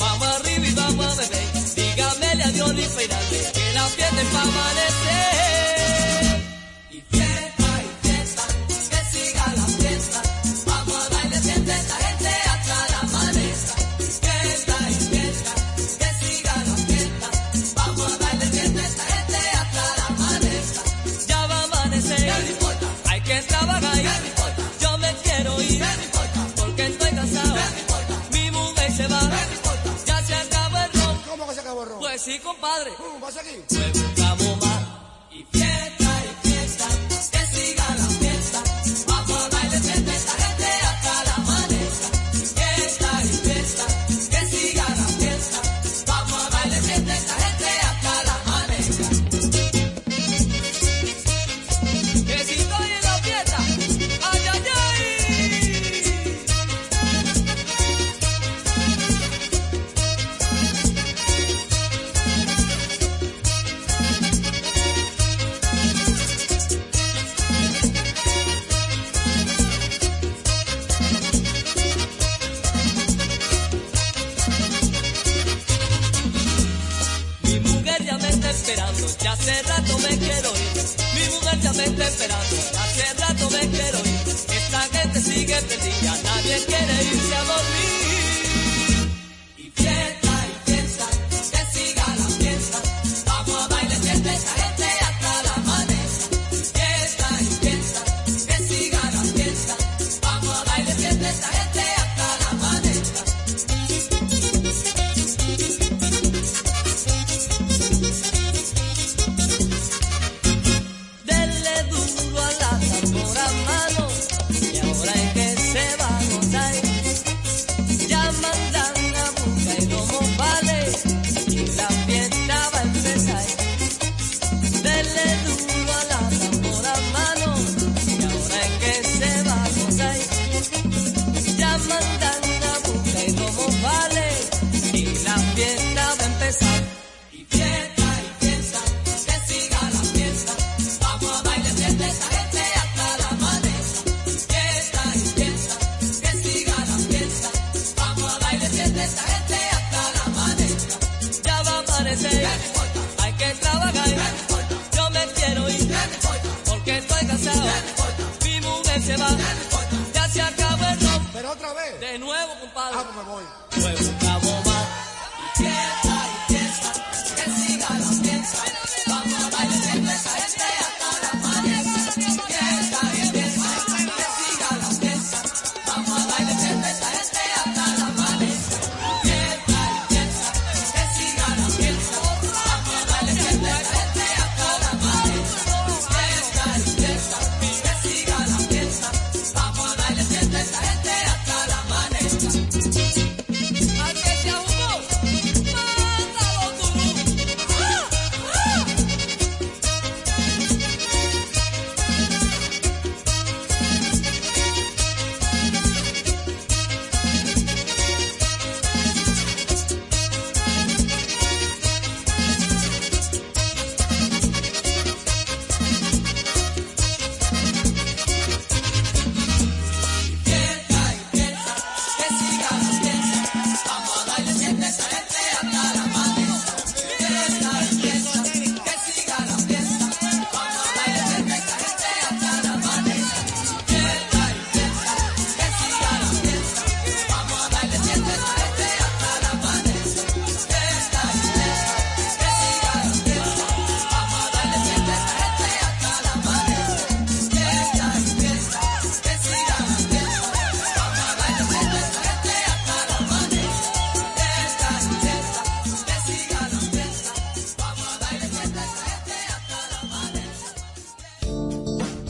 Vamos 0.00 0.26
arriba 0.26 0.66
y 0.66 0.72
vamos 0.72 1.06
a 1.06 1.14
beber. 1.14 1.74
Dígamele 1.76 2.42
a 2.42 2.50
Dios 2.50 2.70
y 2.72 2.74
que 2.74 3.72
la 3.72 3.86
fiesta 3.86 4.22
va 4.34 4.40
a 4.40 4.42
amanecer. 4.42 5.05
compadre. 32.46 32.90
Uh, 32.90 33.18
pasa. 33.20 34.15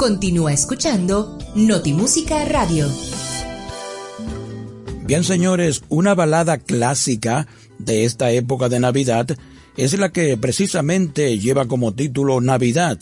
Continúa 0.06 0.52
escuchando 0.52 1.36
Notimúsica 1.56 2.44
Radio. 2.44 2.86
Bien, 5.04 5.24
señores, 5.24 5.82
una 5.88 6.14
balada 6.14 6.58
clásica 6.58 7.48
de 7.80 8.04
esta 8.04 8.30
época 8.30 8.68
de 8.68 8.78
Navidad 8.78 9.36
es 9.76 9.98
la 9.98 10.12
que 10.12 10.36
precisamente 10.36 11.40
lleva 11.40 11.66
como 11.66 11.92
título 11.92 12.40
Navidad 12.40 12.98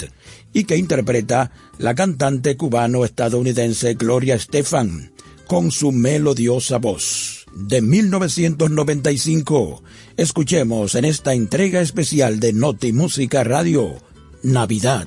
y 0.54 0.64
que 0.64 0.78
interpreta 0.78 1.50
la 1.76 1.94
cantante 1.94 2.56
cubano-estadounidense 2.56 3.92
Gloria 3.96 4.36
Estefan 4.36 5.12
con 5.46 5.72
su 5.72 5.92
melodiosa 5.92 6.78
voz. 6.78 7.44
De 7.54 7.82
1995, 7.82 9.82
escuchemos 10.16 10.94
en 10.94 11.04
esta 11.04 11.34
entrega 11.34 11.82
especial 11.82 12.40
de 12.40 12.54
Noti 12.54 12.94
Música 12.94 13.44
Radio, 13.44 13.92
Navidad. 14.42 15.06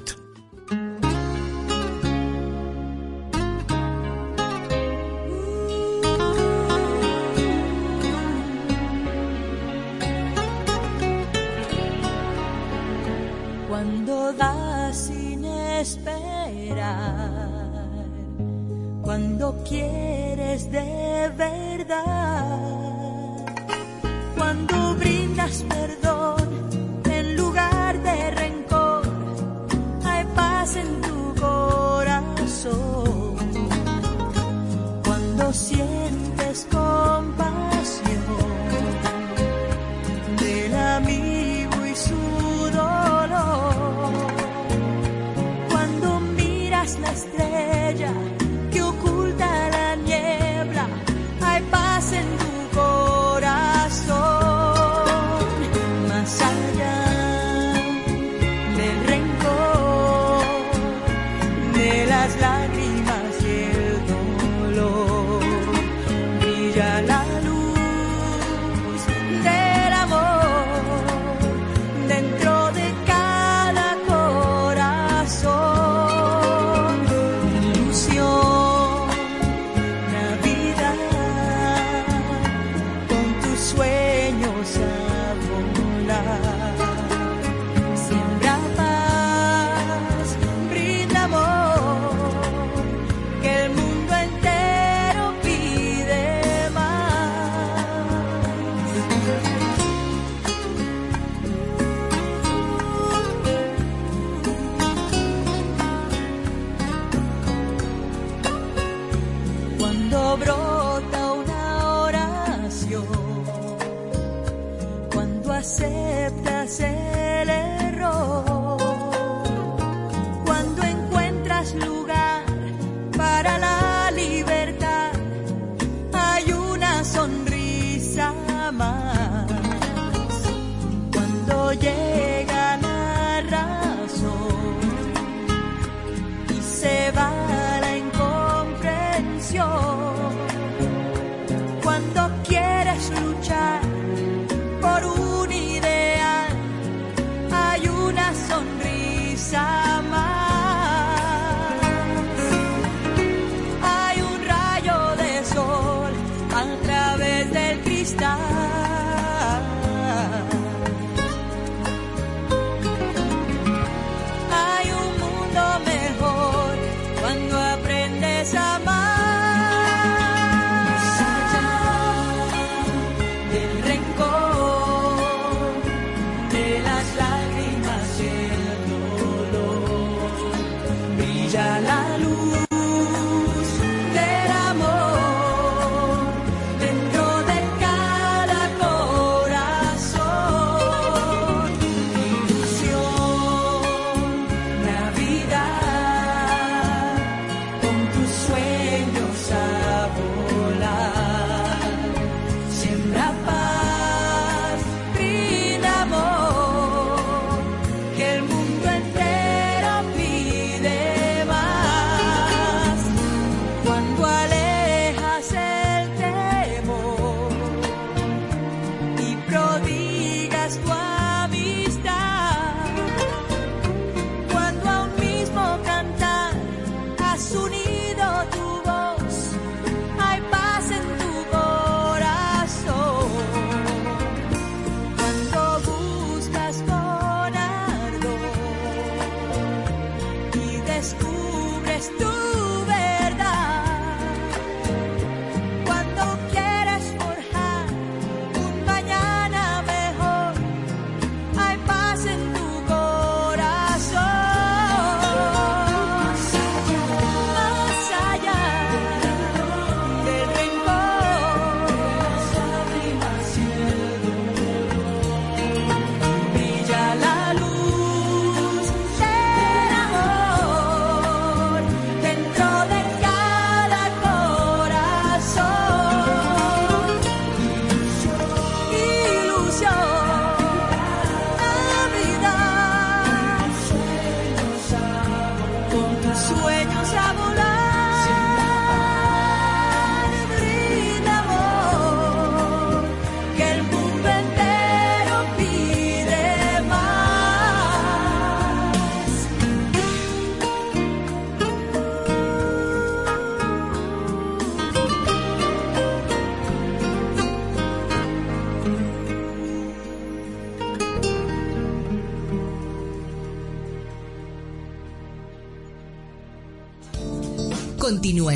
Sueños 286.48 287.14
a 287.14 287.34
volar, 287.34 287.66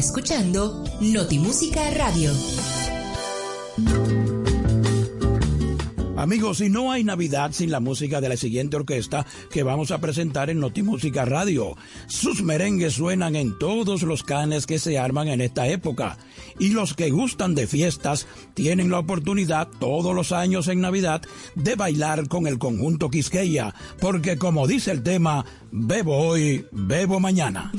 escuchando 0.01 0.83
Notimúsica 0.99 1.91
Radio. 1.91 2.31
Amigos, 6.17 6.59
y 6.61 6.69
no 6.69 6.91
hay 6.91 7.03
Navidad 7.03 7.51
sin 7.51 7.69
la 7.69 7.79
música 7.79 8.19
de 8.19 8.27
la 8.27 8.35
siguiente 8.35 8.77
orquesta 8.77 9.27
que 9.51 9.61
vamos 9.61 9.91
a 9.91 9.99
presentar 9.99 10.49
en 10.49 10.59
Notimúsica 10.59 11.23
Radio. 11.25 11.77
Sus 12.07 12.41
merengues 12.41 12.93
suenan 12.93 13.35
en 13.35 13.59
todos 13.59 14.01
los 14.01 14.23
canes 14.23 14.65
que 14.65 14.79
se 14.79 14.97
arman 14.97 15.27
en 15.27 15.39
esta 15.39 15.67
época. 15.67 16.17
Y 16.57 16.69
los 16.69 16.95
que 16.95 17.11
gustan 17.11 17.53
de 17.53 17.67
fiestas 17.67 18.25
tienen 18.55 18.89
la 18.89 18.97
oportunidad 18.97 19.67
todos 19.79 20.15
los 20.15 20.31
años 20.31 20.67
en 20.67 20.81
Navidad 20.81 21.21
de 21.53 21.75
bailar 21.75 22.27
con 22.27 22.47
el 22.47 22.57
conjunto 22.57 23.11
Quisqueya, 23.11 23.75
porque 23.99 24.39
como 24.39 24.65
dice 24.65 24.89
el 24.89 25.03
tema, 25.03 25.45
bebo 25.71 26.17
hoy, 26.17 26.65
bebo 26.71 27.19
mañana. 27.19 27.71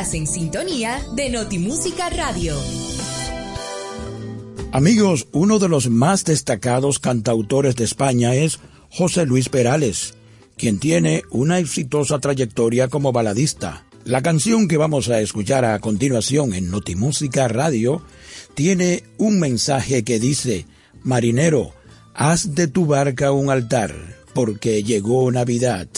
En 0.00 0.26
sintonía 0.26 0.98
de 1.14 1.28
Notimúsica 1.28 2.08
Radio. 2.08 2.56
Amigos, 4.72 5.28
uno 5.32 5.58
de 5.58 5.68
los 5.68 5.90
más 5.90 6.24
destacados 6.24 6.98
cantautores 6.98 7.76
de 7.76 7.84
España 7.84 8.34
es 8.34 8.60
José 8.88 9.26
Luis 9.26 9.50
Perales, 9.50 10.14
quien 10.56 10.78
tiene 10.78 11.22
una 11.30 11.58
exitosa 11.58 12.18
trayectoria 12.18 12.88
como 12.88 13.12
baladista. 13.12 13.84
La 14.06 14.22
canción 14.22 14.68
que 14.68 14.78
vamos 14.78 15.10
a 15.10 15.20
escuchar 15.20 15.66
a 15.66 15.78
continuación 15.80 16.54
en 16.54 16.70
Notimúsica 16.70 17.46
Radio 17.48 18.02
tiene 18.54 19.04
un 19.18 19.38
mensaje 19.38 20.02
que 20.02 20.18
dice, 20.18 20.64
Marinero, 21.02 21.74
haz 22.14 22.54
de 22.54 22.68
tu 22.68 22.86
barca 22.86 23.32
un 23.32 23.50
altar, 23.50 23.94
porque 24.32 24.82
llegó 24.82 25.30
Navidad. 25.30 25.88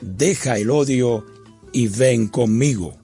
Deja 0.00 0.58
el 0.58 0.68
odio 0.70 1.24
y 1.72 1.86
ven 1.86 2.26
conmigo. 2.26 2.99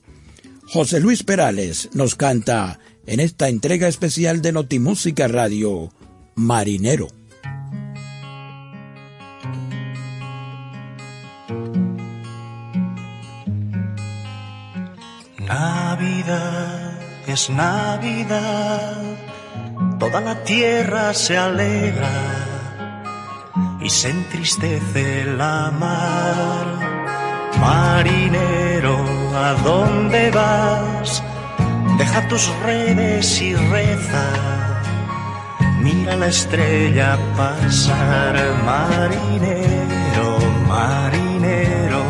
José 0.69 1.01
Luis 1.01 1.23
Perales 1.23 1.91
nos 1.95 2.17
canta 2.17 2.79
en 3.07 3.21
esta 3.21 3.49
entrega 3.49 3.87
especial 3.87 4.43
de 4.43 4.53
Notimúsica 4.53 5.29
Radio, 5.29 5.93
Marinero. 6.35 7.09
Navidad 15.39 16.99
es 17.29 17.49
Navidad, 17.49 19.03
toda 20.01 20.21
la 20.21 20.43
tierra 20.43 21.15
se 21.15 21.37
alegra 21.37 22.11
y 23.81 23.89
se 23.89 24.11
entristece 24.11 25.25
la 25.25 25.71
mar. 25.71 26.67
Marinero, 27.61 29.06
¿a 29.37 29.55
dónde 29.63 30.31
vas? 30.31 31.23
Deja 31.99 32.27
tus 32.29 32.49
redes 32.65 33.41
y 33.41 33.55
reza. 33.55 34.27
Mira 35.81 36.17
la 36.17 36.29
estrella 36.29 37.19
pasar, 37.37 38.35
marinero, 38.65 40.29
marinero. 40.67 42.03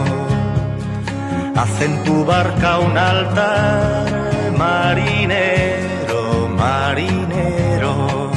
Haz 1.56 1.80
en 1.82 2.04
tu 2.04 2.24
barca 2.24 2.78
un 2.78 2.96
altar, 2.96 4.52
marinero, 4.56 6.48
marinero, 6.56 8.30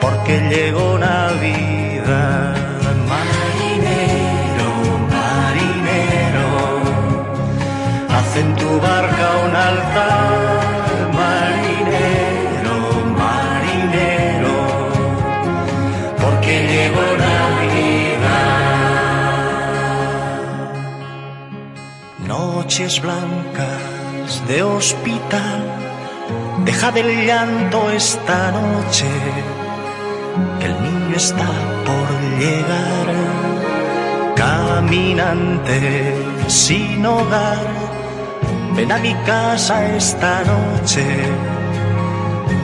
porque 0.00 0.40
llegó 0.50 0.98
Navidad. 0.98 2.57
Barca 8.80 9.26
un 9.46 9.56
altar, 9.56 11.12
marinero, 11.20 12.78
marinero, 13.22 14.56
porque 16.22 16.52
llegó 16.72 17.06
Navidad. 17.26 18.68
Noches 22.26 23.00
blancas 23.00 24.42
de 24.46 24.62
hospital, 24.62 25.60
deja 26.64 26.90
del 26.92 27.26
llanto 27.26 27.90
esta 27.90 28.52
noche, 28.52 29.08
que 30.60 30.66
el 30.66 30.82
niño 30.82 31.16
está 31.16 31.48
por 31.86 32.08
llegar. 32.38 33.08
Caminante 34.36 36.14
sin 36.46 37.04
hogar, 37.04 37.58
ven 38.78 38.92
a 38.92 38.98
mi 38.98 39.14
casa 39.26 39.74
esta 39.96 40.32
noche, 40.52 41.04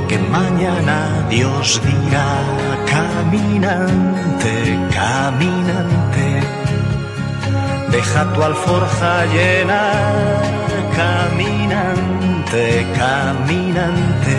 que 0.08 0.16
mañana 0.38 0.98
Dios 1.28 1.80
dirá, 1.88 2.30
caminante, 2.94 4.54
caminante. 4.98 6.28
Deja 7.94 8.22
tu 8.32 8.40
alforja 8.50 9.12
llena, 9.34 9.82
caminante, 11.00 12.64
caminante, 13.02 14.38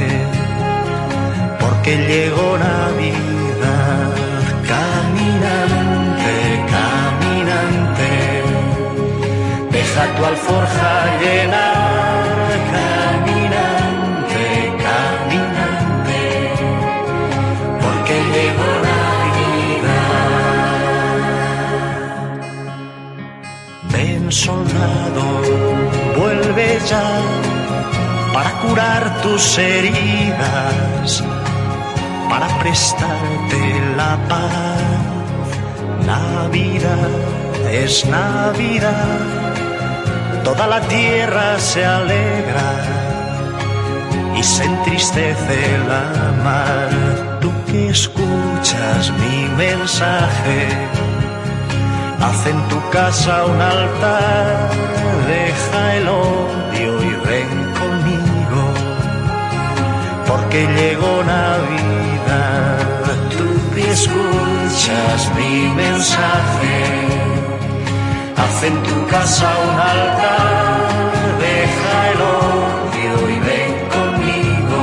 porque 1.62 1.92
llegó 2.10 2.48
Navidad, 2.58 4.12
tu 10.16 10.26
alforja 10.26 10.94
llena, 11.22 11.68
caminante, 12.74 14.46
caminante, 14.86 16.24
porque 17.84 18.16
llegó 18.34 18.70
Navidad. 18.92 20.06
Ven 23.94 24.24
soldado, 24.32 25.26
vuelve 26.18 26.68
ya 26.90 27.08
para 28.34 28.52
curar 28.62 29.22
tus 29.22 29.58
heridas, 29.58 31.24
para 32.30 32.48
prestarte 32.60 33.62
la 33.98 34.18
paz. 34.30 35.06
Navidad 36.06 37.10
es 37.72 38.06
Navidad, 38.06 39.20
toda 40.56 40.68
la 40.68 40.82
tierra 40.88 41.60
se 41.60 41.86
alegra 41.86 42.72
y 44.38 44.44
se 44.44 44.64
entristece 44.64 45.78
la 45.88 46.32
mar. 46.44 47.40
Tú 47.42 47.52
que 47.66 47.90
escuchas 47.90 49.12
mi 49.12 49.48
mensaje, 49.58 50.68
Haz 52.22 52.48
en 52.48 52.60
tu 52.70 52.90
casa 52.90 53.46
un 53.46 53.62
altar, 53.62 54.70
deja 55.28 55.96
el 55.98 56.08
odio 56.08 57.04
y 57.04 57.14
ven 57.28 57.74
conmigo, 57.80 58.64
porque 60.26 60.66
llegó 60.76 61.24
Navidad. 61.24 62.78
Tú 63.38 63.76
que 63.76 63.92
escuchas 63.92 65.32
mi 65.36 65.70
mensaje, 65.76 66.45
haz 68.38 68.64
en 68.64 68.84
tu 68.84 69.08
casa 69.08 69.48
un 69.68 69.80
altar, 69.80 71.12
deja 71.40 72.12
el 72.12 72.22
odio 72.22 73.30
y 73.30 73.40
ven 73.40 73.74
conmigo, 73.96 74.82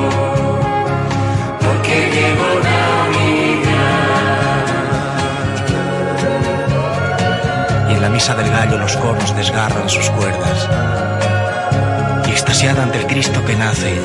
porque 1.61 1.95
llegó 2.17 2.51
Navidad. 2.71 3.93
Y 7.91 7.95
en 7.95 8.03
la 8.03 8.09
misa 8.09 8.35
del 8.35 8.51
gallo 8.51 8.79
los 8.79 8.97
coros 8.97 9.37
desgarran 9.37 9.89
sus 9.89 10.09
cuerdas. 10.11 10.69
Y 12.27 12.31
extasiada 12.31 12.83
ante 12.83 12.99
el 12.99 13.07
Cristo 13.07 13.45
que 13.45 13.57
nace, 13.57 14.01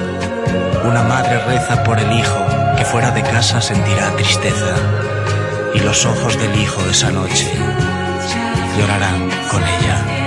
una 0.84 1.04
madre 1.04 1.40
reza 1.46 1.84
por 1.84 2.00
el 2.00 2.12
hijo 2.12 2.46
que 2.78 2.86
fuera 2.86 3.12
de 3.12 3.24
casa 3.24 3.62
sentirá 3.62 4.12
tristeza. 4.12 4.76
Y 5.74 5.80
los 5.80 6.06
ojos 6.06 6.40
del 6.40 6.56
hijo 6.60 6.82
esa 6.90 7.12
noche 7.12 7.52
llorarán 8.78 9.30
con 9.50 9.64
ella. 9.64 10.27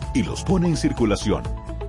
y 0.13 0.23
los 0.23 0.43
pone 0.43 0.67
en 0.67 0.77
circulación, 0.77 1.43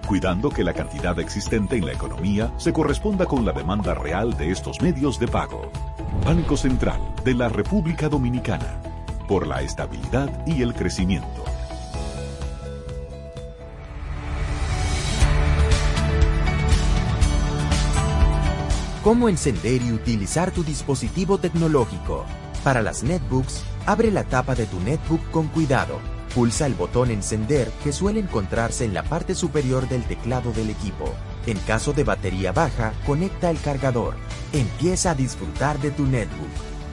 cuidando 0.06 0.50
que 0.50 0.64
la 0.64 0.72
cantidad 0.72 1.18
existente 1.18 1.76
en 1.76 1.86
la 1.86 1.92
economía 1.92 2.52
se 2.56 2.72
corresponda 2.72 3.26
con 3.26 3.44
la 3.44 3.52
demanda 3.52 3.94
real 3.94 4.36
de 4.36 4.50
estos 4.50 4.80
medios 4.80 5.18
de 5.18 5.28
pago. 5.28 5.70
Banco 6.24 6.56
Central 6.56 7.00
de 7.24 7.34
la 7.34 7.48
República 7.48 8.08
Dominicana, 8.08 8.80
por 9.26 9.46
la 9.46 9.62
estabilidad 9.62 10.46
y 10.46 10.62
el 10.62 10.74
crecimiento. 10.74 11.44
¿Cómo 19.02 19.28
encender 19.28 19.82
y 19.82 19.90
utilizar 19.90 20.52
tu 20.52 20.62
dispositivo 20.62 21.38
tecnológico? 21.38 22.24
Para 22.62 22.82
las 22.82 23.02
netbooks, 23.02 23.64
abre 23.84 24.12
la 24.12 24.22
tapa 24.22 24.54
de 24.54 24.66
tu 24.66 24.78
netbook 24.78 25.28
con 25.32 25.48
cuidado. 25.48 26.11
Pulsa 26.34 26.66
el 26.66 26.74
botón 26.74 27.10
encender 27.10 27.70
que 27.84 27.92
suele 27.92 28.20
encontrarse 28.20 28.86
en 28.86 28.94
la 28.94 29.02
parte 29.02 29.34
superior 29.34 29.86
del 29.88 30.02
teclado 30.04 30.52
del 30.52 30.70
equipo. 30.70 31.12
En 31.46 31.58
caso 31.58 31.92
de 31.92 32.04
batería 32.04 32.52
baja, 32.52 32.94
conecta 33.04 33.50
el 33.50 33.60
cargador. 33.60 34.14
Empieza 34.52 35.10
a 35.10 35.14
disfrutar 35.14 35.78
de 35.80 35.90
tu 35.90 36.06
netbook. 36.06 36.48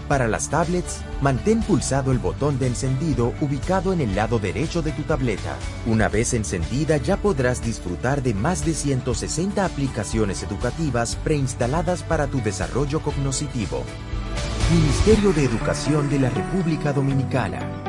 Para 0.10 0.28
las 0.28 0.50
tablets, 0.50 1.02
mantén 1.22 1.62
pulsado 1.62 2.12
el 2.12 2.18
botón 2.18 2.58
de 2.58 2.68
encendido 2.68 3.32
ubicado 3.40 3.94
en 3.94 4.02
el 4.02 4.16
lado 4.16 4.40
derecho 4.40 4.82
de 4.82 4.92
tu 4.92 5.04
tableta. 5.04 5.56
Una 5.86 6.10
vez 6.10 6.34
encendida 6.34 6.98
ya 6.98 7.16
podrás 7.16 7.64
disfrutar 7.64 8.24
de 8.24 8.34
más 8.34 8.66
de 8.66 8.74
160 8.74 9.64
aplicaciones 9.64 10.44
educativas 10.44 11.16
preinstaladas 11.16 12.04
para 12.04 12.28
tu 12.28 12.42
desarrollo 12.42 13.02
cognoscitivo. 13.02 13.84
Ministerio 14.74 15.32
de 15.32 15.46
Educación 15.46 16.10
de 16.10 16.20
la 16.20 16.30
República 16.30 16.92
Dominicana. 16.92 17.89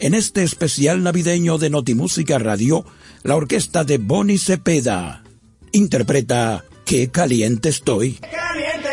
En 0.00 0.14
este 0.14 0.42
especial 0.42 1.04
navideño 1.04 1.58
de 1.58 1.70
Notimúsica 1.70 2.40
Radio, 2.40 2.84
la 3.22 3.36
orquesta 3.36 3.84
de 3.84 3.98
Bonnie 3.98 4.38
Cepeda 4.38 5.22
interpreta 5.70 6.64
Qué 6.84 7.08
caliente 7.10 7.68
estoy. 7.68 8.18
Estoy, 8.20 8.30
caliente, 8.30 8.88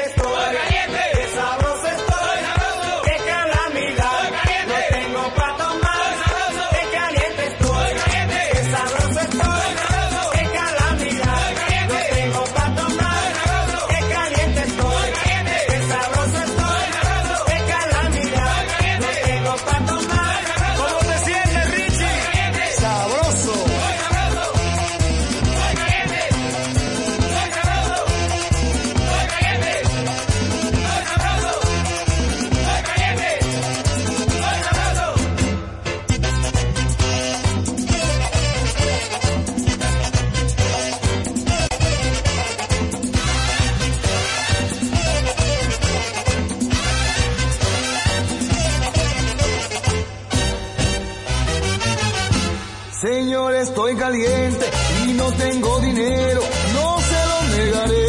Señor, 53.01 53.55
estoy 53.55 53.95
caliente 53.95 54.69
y 55.07 55.13
no 55.13 55.31
tengo 55.31 55.79
dinero, 55.79 56.41
no 56.75 56.99
se 56.99 57.25
lo 57.25 57.57
negaré. 57.57 58.05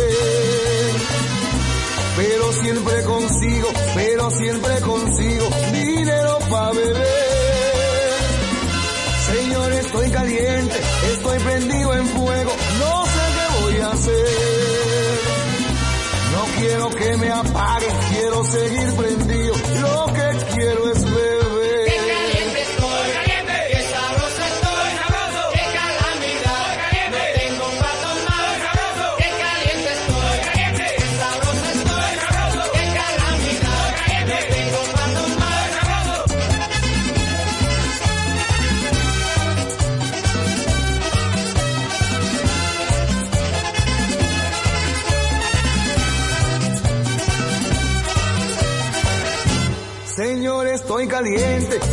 Pero 2.19 2.53
siempre 2.53 3.03
consigo, 3.05 3.69
pero 3.95 4.31
siempre 4.33 4.81
consigo 4.83 5.49
dinero 5.73 6.39
para 6.51 6.73
beber. 6.73 7.02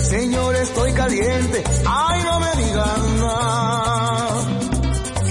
Señor, 0.10 0.56
estoy 0.56 0.92
caliente, 0.94 1.64
ay, 1.86 2.24
no 2.24 2.40
me 2.40 2.64
digan 2.64 3.18
nada. 3.20 4.44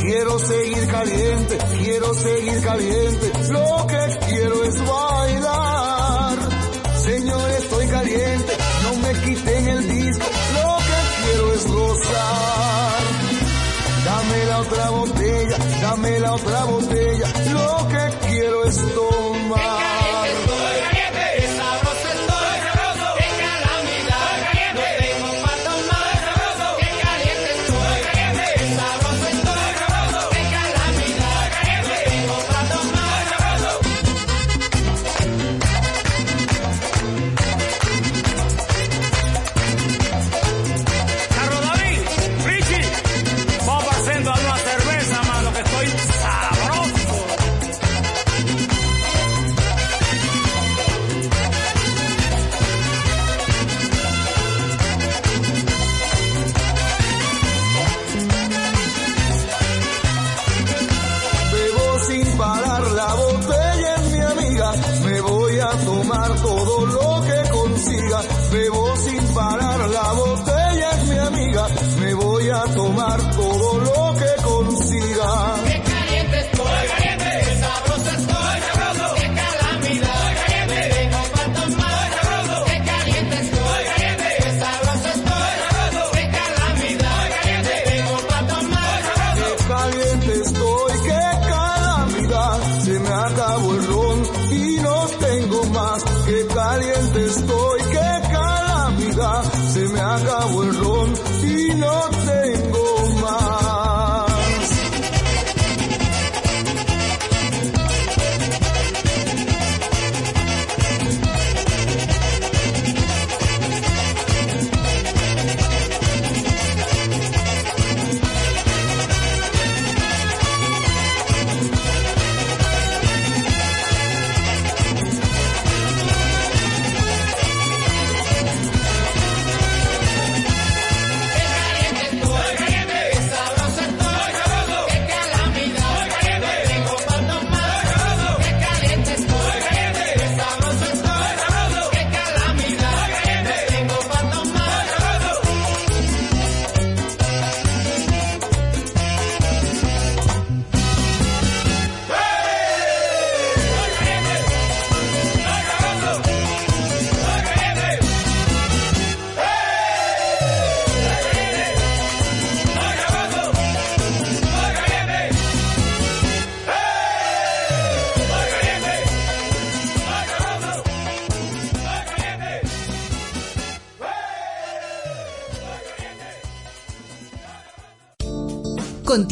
Quiero 0.00 0.38
seguir 0.38 0.86
caliente, 0.86 1.58
quiero 1.82 2.14
seguir 2.14 2.62
caliente, 2.62 3.32
lo 3.50 3.86
que 3.88 4.18
quiero 4.26 4.64
es 4.64 4.78
bailar. 4.86 6.38
Señor, 7.04 7.50
estoy 7.50 7.86
caliente, 7.88 8.52
no 8.84 8.94
me 9.02 9.12
quiten 9.24 9.68
el 9.68 9.88
disco, 9.88 10.26
lo 10.54 10.76
que 10.86 10.98
quiero 11.24 11.54
es 11.54 11.66
gozar. 11.66 13.02
Dame 14.04 14.44
la 14.44 14.58
otra 14.60 14.90
botella, 14.90 15.58
dame 15.82 16.20
la 16.20 16.32
otra 16.34 16.64
botella, 16.66 17.32
lo 17.52 17.88
que 17.88 18.28
quiero 18.28 18.64
es 18.64 18.76
tomar. 18.94 19.87
Peace. 45.88 46.27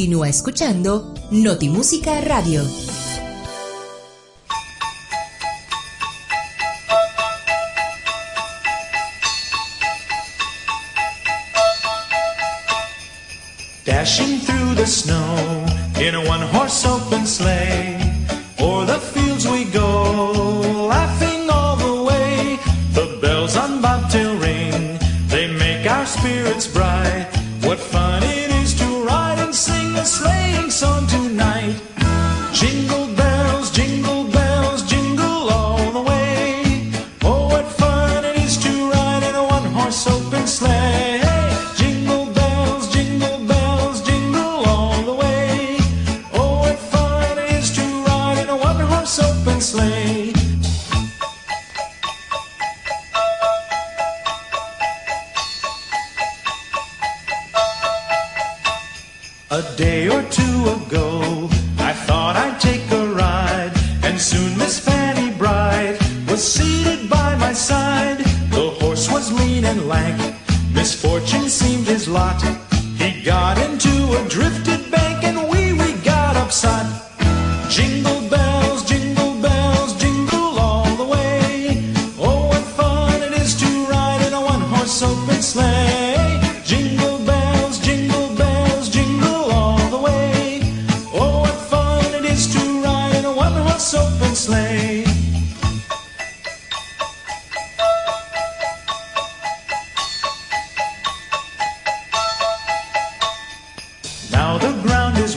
Continúa 0.07 0.29
escuchando 0.29 1.13
Notimúsica 1.33 2.21
Radio. 2.21 2.63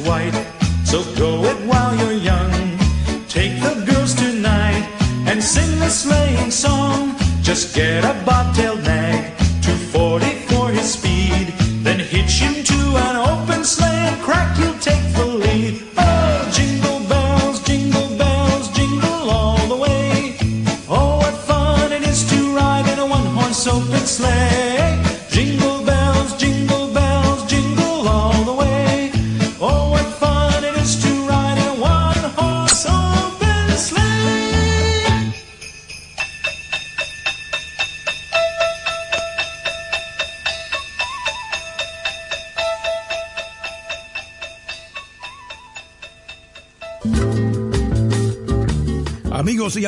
white, 0.07 0.33
so 0.85 1.03
go 1.15 1.43
it 1.45 1.57
while 1.67 1.95
you're 1.95 2.19
young. 2.31 2.51
Take 3.27 3.61
the 3.61 3.83
girls 3.89 4.13
tonight 4.13 4.87
and 5.27 5.43
sing 5.43 5.79
the 5.79 5.89
sleighing 5.89 6.51
song. 6.51 7.15
Just 7.41 7.75
get 7.75 8.03
a 8.03 8.13
bobtail 8.25 8.77
nag 8.77 9.38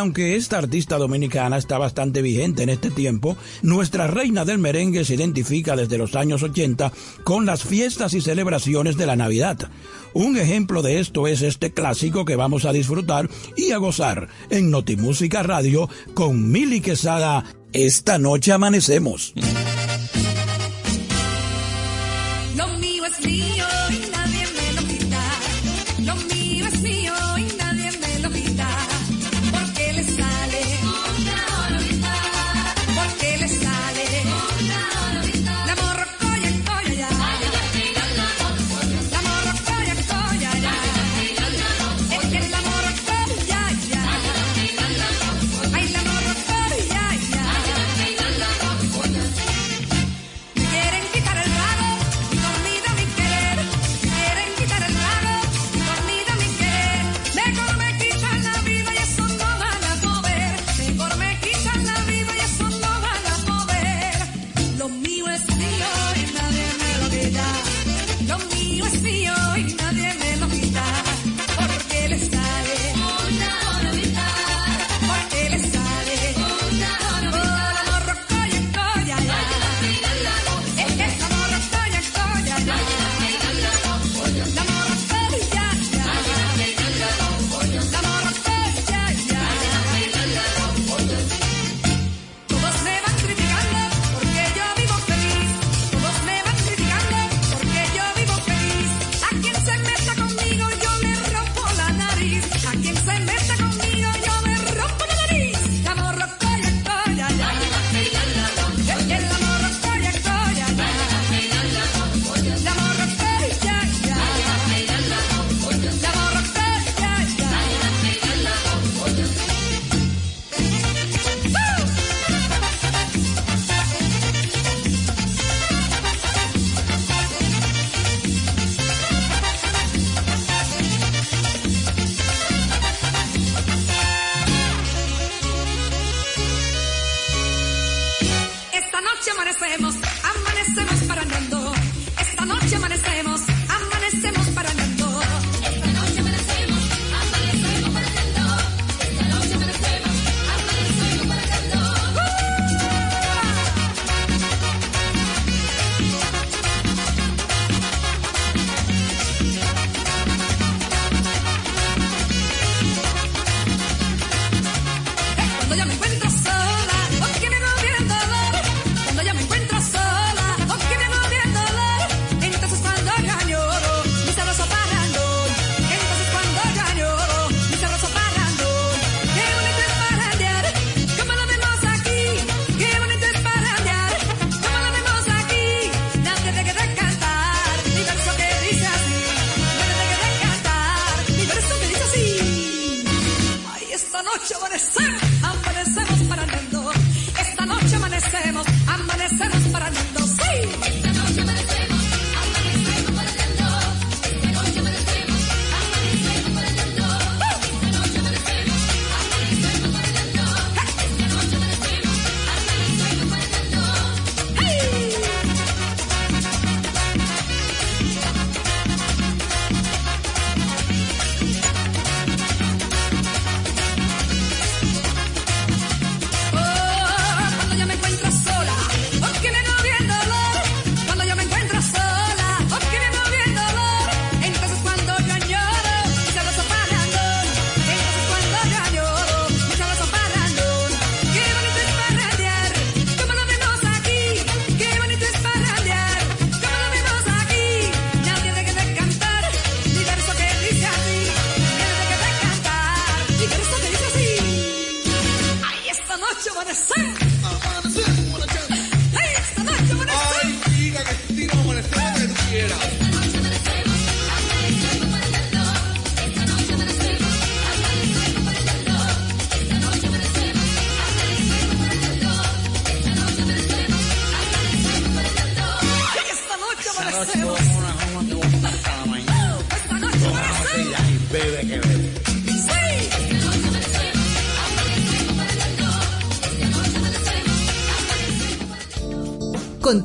aunque 0.01 0.35
esta 0.35 0.57
artista 0.57 0.97
dominicana 0.97 1.57
está 1.57 1.77
bastante 1.77 2.21
vigente 2.21 2.63
en 2.63 2.69
este 2.69 2.89
tiempo, 2.89 3.37
nuestra 3.61 4.07
reina 4.07 4.45
del 4.45 4.57
merengue 4.57 5.05
se 5.05 5.13
identifica 5.13 5.75
desde 5.75 5.99
los 5.99 6.15
años 6.15 6.41
80 6.41 6.91
con 7.23 7.45
las 7.45 7.63
fiestas 7.63 8.13
y 8.15 8.21
celebraciones 8.21 8.97
de 8.97 9.05
la 9.05 9.15
Navidad. 9.15 9.69
Un 10.13 10.37
ejemplo 10.37 10.81
de 10.81 10.99
esto 10.99 11.27
es 11.27 11.43
este 11.43 11.71
clásico 11.71 12.25
que 12.25 12.35
vamos 12.35 12.65
a 12.65 12.73
disfrutar 12.73 13.29
y 13.55 13.71
a 13.71 13.77
gozar 13.77 14.27
en 14.49 14.71
Notimúsica 14.71 15.43
Radio 15.43 15.87
con 16.15 16.51
Mili 16.51 16.81
Quesada. 16.81 17.45
Esta 17.71 18.17
noche 18.17 18.51
amanecemos. 18.51 19.33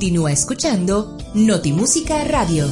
Continúa 0.06 0.30
escuchando 0.30 1.18
Notimúsica 1.34 2.22
Radio. 2.22 2.68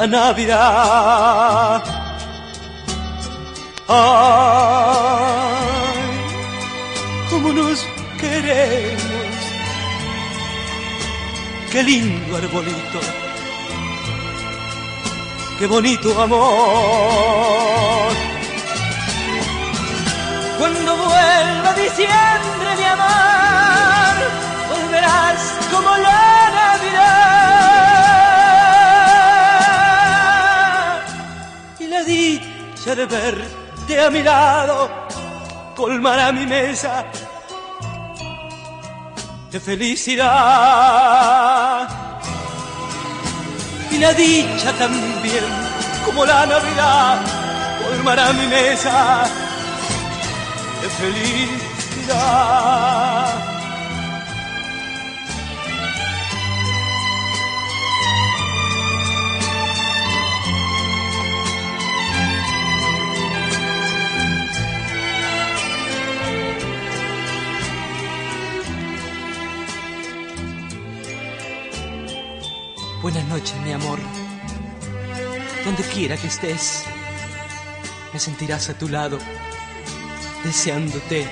Esta 0.00 0.06
Navidad. 0.06 1.82
Ay, 3.88 3.96
cómo 7.28 7.52
nos 7.52 7.86
queremos. 8.18 9.00
Qué 11.70 11.82
lindo 11.82 12.36
arbolito. 12.36 13.00
Qué 15.58 15.66
bonito 15.66 16.22
amor. 16.22 18.12
Cuando 20.58 20.96
vuelva 20.96 21.74
diciembre, 21.74 22.76
mi 22.78 22.84
amor, 22.84 24.14
volverás 24.70 25.56
como 25.70 25.96
la 25.98 26.29
dicha 32.10 32.94
de 32.94 33.06
verte 33.06 34.00
a 34.00 34.10
mi 34.10 34.22
lado 34.22 34.90
colmará 35.76 36.32
mi 36.32 36.46
mesa 36.46 37.04
de 39.50 39.58
felicidad. 39.60 40.28
Y 43.90 43.98
la 43.98 44.12
dicha 44.12 44.72
también, 44.72 45.44
como 46.04 46.24
la 46.24 46.46
Navidad, 46.46 47.18
colmará 47.82 48.32
mi 48.32 48.46
mesa 48.46 49.24
de 50.82 50.88
felicidad. 51.00 52.40
Noches, 73.30 73.54
mi 73.62 73.70
amor. 73.70 73.98
Donde 75.64 75.84
quiera 75.84 76.16
que 76.16 76.26
estés, 76.26 76.84
me 78.12 78.18
sentirás 78.18 78.68
a 78.70 78.74
tu 78.76 78.88
lado, 78.88 79.20
deseándote. 80.42 81.28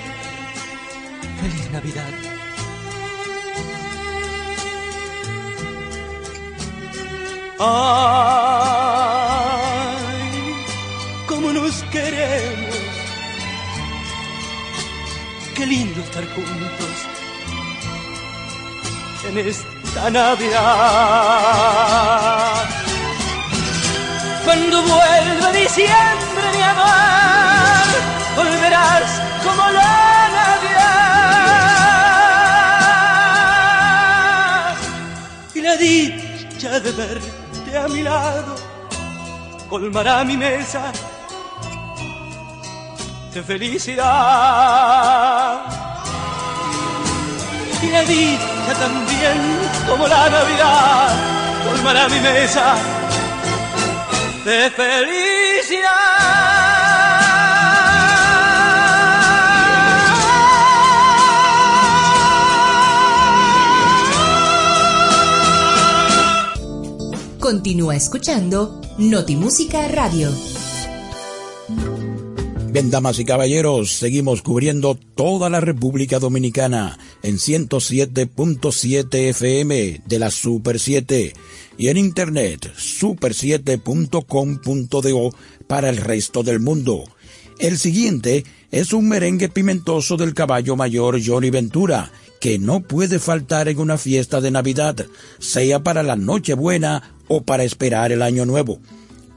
Feliz 1.41 1.69
Navidad. 1.71 2.13
Ay, 7.59 7.89
cómo 11.27 11.51
nos 11.51 11.83
queremos. 11.91 12.77
Qué 15.53 15.65
lindo 15.65 15.99
estar 15.99 16.25
juntos 16.33 17.09
en 19.27 19.37
esta 19.89 20.09
Navidad. 20.09 20.59
Cuando 24.45 24.81
vuelva 24.83 25.51
diciembre, 25.51 26.51
mi 26.55 26.61
amor, 26.61 27.87
volverás 28.35 29.21
como 29.43 29.63
la 29.71 30.29
Navidad. 30.39 31.05
Y 35.55 35.61
la 35.61 35.75
dicha 35.75 36.79
de 36.79 36.91
verte 36.91 37.77
a 37.77 37.87
mi 37.87 38.03
lado 38.03 38.55
colmará 39.69 40.23
mi 40.23 40.37
mesa 40.37 40.91
de 43.33 43.43
felicidad. 43.43 43.99
La 47.81 48.03
dicha 48.03 48.73
también, 48.77 49.57
como 49.87 50.07
la 50.07 50.29
Navidad, 50.29 51.15
colmará 51.65 52.07
mi 52.09 52.19
mesa 52.19 52.75
de 54.45 54.69
Continúa 67.39 67.95
escuchando 67.95 68.79
Notimúsica 68.97 69.87
Radio. 69.87 70.29
Bien, 72.71 72.91
damas 72.91 73.17
y 73.17 73.25
caballeros, 73.25 73.93
seguimos 73.93 74.43
cubriendo 74.43 74.93
toda 74.93 75.49
la 75.49 75.59
República 75.59 76.19
Dominicana 76.19 76.99
en 77.23 77.37
107.7 77.37 79.29
FM 79.29 80.03
de 80.05 80.19
la 80.19 80.29
Super 80.29 80.79
7 80.79 81.33
y 81.79 81.87
en 81.87 81.97
internet 81.97 82.71
super7.com.do 82.77 85.35
para 85.65 85.89
el 85.89 85.97
resto 85.97 86.43
del 86.43 86.59
mundo. 86.59 87.05
El 87.57 87.79
siguiente 87.79 88.43
es 88.69 88.93
un 88.93 89.09
merengue 89.09 89.49
pimentoso 89.49 90.15
del 90.15 90.35
caballo 90.35 90.75
mayor 90.75 91.19
Johnny 91.25 91.49
Ventura, 91.49 92.11
que 92.39 92.59
no 92.59 92.81
puede 92.81 93.17
faltar 93.17 93.67
en 93.67 93.79
una 93.79 93.97
fiesta 93.97 94.41
de 94.41 94.51
Navidad, 94.51 95.07
sea 95.39 95.81
para 95.81 96.03
la 96.03 96.15
Nochebuena 96.15 97.15
o 97.27 97.41
para 97.41 97.63
esperar 97.63 98.11
el 98.11 98.21
Año 98.21 98.45
Nuevo. 98.45 98.79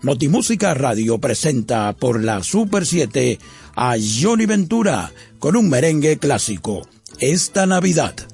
Notimúsica 0.02 0.74
Radio 0.74 1.18
presenta 1.18 1.92
por 1.92 2.24
la 2.24 2.42
Super 2.42 2.84
7 2.84 3.38
a 3.76 3.94
Johnny 4.20 4.46
Ventura 4.46 5.12
con 5.38 5.54
un 5.54 5.68
merengue 5.68 6.18
clásico, 6.18 6.88
esta 7.20 7.66
Navidad. 7.66 8.31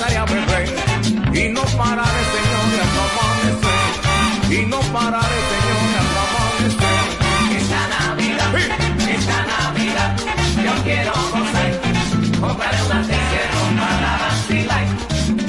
A 0.00 0.24
beber. 0.24 0.68
Y 1.34 1.48
no 1.52 1.62
pararé, 1.76 2.22
señor, 2.32 2.80
hasta 2.82 3.02
amanecer. 3.12 3.80
Y 4.50 4.66
no 4.66 4.80
pararé, 4.80 5.40
señor, 5.52 5.92
hasta 6.00 6.22
amanecer. 6.28 6.96
Esta 7.60 7.82
Navidad, 7.92 8.52
esta 9.16 9.38
Navidad, 9.52 10.16
yo 10.64 10.72
quiero 10.84 11.12
gozar. 11.12 11.72
Compraré 12.40 12.82
una 12.86 13.02
Teixeron 13.06 13.76
para 13.76 14.12
vacilar. 14.22 14.84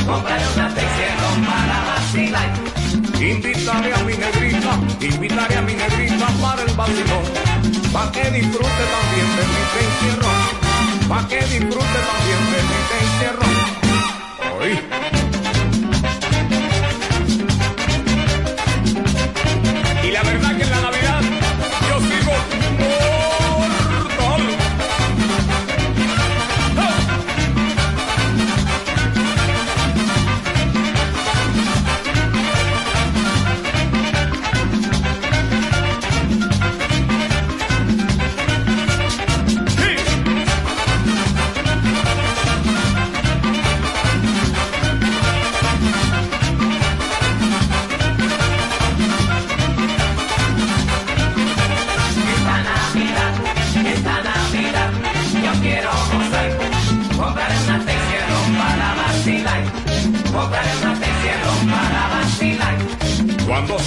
Compraré 0.06 0.46
una 0.56 0.68
Teixeron 0.76 1.38
para 1.48 1.78
vacilar. 1.88 2.50
Invitaré 3.22 3.94
a 3.94 3.98
mi 4.04 4.14
negrita, 4.18 4.74
invitaré 5.00 5.56
a 5.56 5.62
mi 5.62 5.74
negrita 5.74 6.28
para 6.42 6.62
el 6.64 6.74
vacilón. 6.76 7.24
Pa' 7.94 8.12
que 8.12 8.30
disfrute 8.32 8.84
también 8.94 9.30
de 9.38 9.44
mi 9.52 9.60
encierro. 9.84 10.32
Pa' 11.08 11.28
que 11.30 11.38
disfrute 11.38 12.00
también 12.12 12.44
de 12.52 12.60
mi 12.68 12.76
encierro. 13.00 13.63
Sorry. 14.64 15.23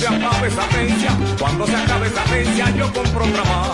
se 0.09 0.15
acabe 0.15 0.49
esa 0.49 0.63
fecha, 0.63 1.11
cuando 1.39 1.67
se 1.67 1.77
acabe 1.77 2.07
esa 2.07 2.23
fecha 2.23 2.71
yo 2.77 2.93
compro 2.93 3.25
otra 3.25 3.45
más. 3.45 3.71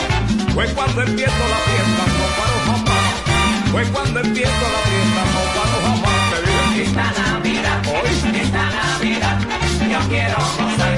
Fue 0.55 0.67
cuando 0.69 1.03
empiezo 1.03 1.43
la 1.55 1.61
fiesta, 1.69 2.03
no 2.19 2.27
paro 2.39 2.59
jamás. 2.67 3.71
Fue 3.71 3.83
cuando 3.85 4.21
empiezo 4.21 4.65
la 4.75 4.83
fiesta, 4.91 5.21
no 5.35 5.43
paro 5.57 5.77
jamás. 5.87 6.13
Esta 6.79 7.07
Navidad, 7.23 7.83
hoy, 7.87 8.41
esta 8.41 8.65
Navidad, 8.71 9.39
yo 9.93 10.09
quiero 10.09 10.37
gozar. 10.59 10.95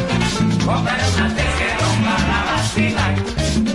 Compraré 0.65 1.05
una 1.17 1.29
tijerón 1.35 1.97
para 2.05 2.39
vacilar. 2.51 3.15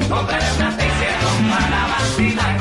Compraré 0.09 0.45
una 0.57 0.77
tijerón 0.77 1.39
para 1.51 1.81
vacilar. 1.93 2.55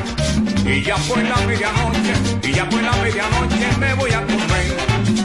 Y 0.67 0.83
ya 0.83 0.97
fue 0.97 1.23
la 1.23 1.37
medianoche, 1.47 2.15
y 2.43 2.53
ya 2.53 2.67
fue 2.67 2.83
la 2.83 2.93
medianoche, 2.93 3.77
me 3.79 3.95
voy 3.95 4.11
a 4.11 4.21
comer 4.23 4.77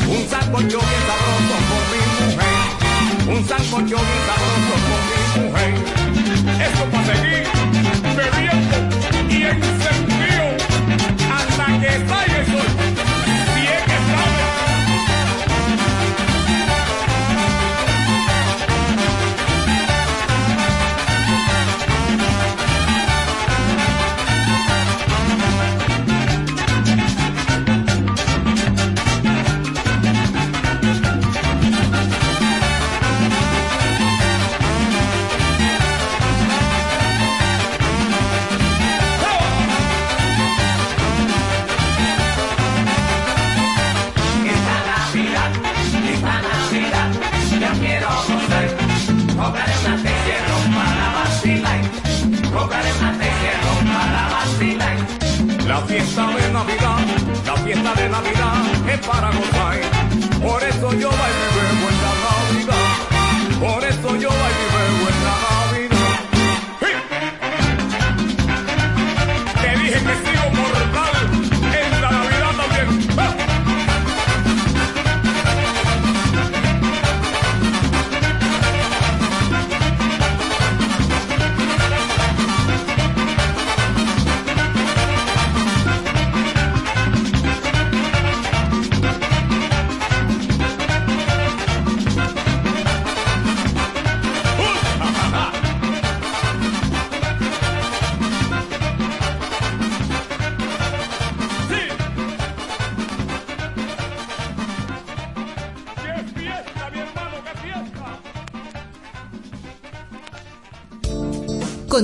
un 0.07 0.29
saco 0.29 0.61
yo 0.61 0.79
bien 0.79 1.03
sabroso 1.07 1.32
un 3.33 3.47
sancocho 3.47 3.95
bien 3.95 4.21
sabroso 4.27 4.73
con 5.33 5.41
mi 5.41 5.49
mujer. 5.49 6.12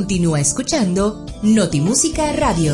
Continúa 0.09 0.39
escuchando 0.39 1.23
Notimúsica 1.43 2.33
Radio. 2.33 2.73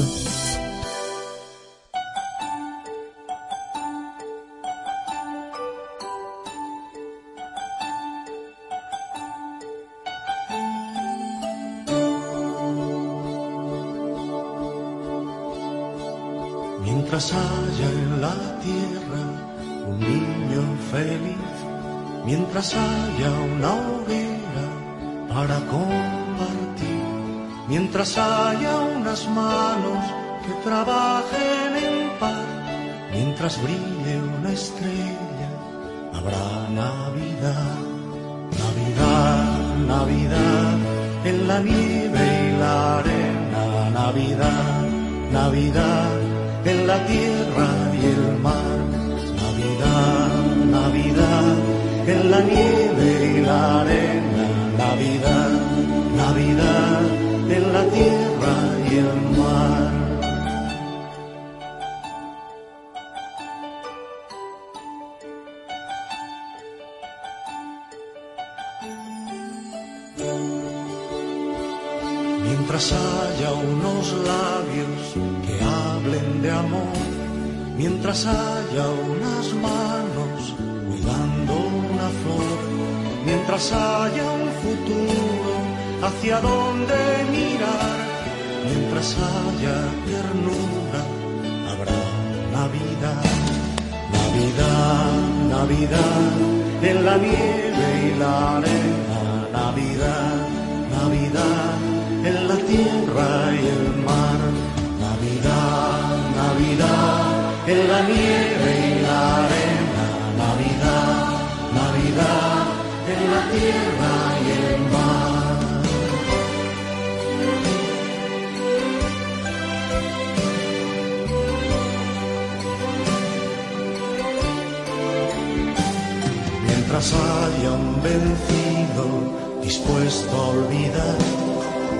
dispuesto 130.05 130.35
a 130.37 130.47
olvidar. 130.49 131.17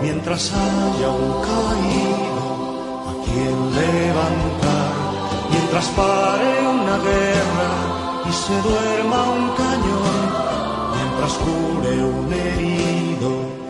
Mientras 0.02 0.52
haya 0.54 1.10
un 1.10 1.32
caído 1.50 2.46
a 3.10 3.14
quien 3.26 3.58
levantar, 3.82 4.94
mientras 5.50 5.86
pare 6.00 6.68
una 6.68 6.98
guerra 7.10 7.72
y 8.30 8.32
se 8.44 8.56
duerma 8.68 9.20
un 9.38 9.50
cañón, 9.62 10.28
mientras 10.96 11.34
cure 11.44 12.04
un 12.04 12.34
herido. 12.34 13.65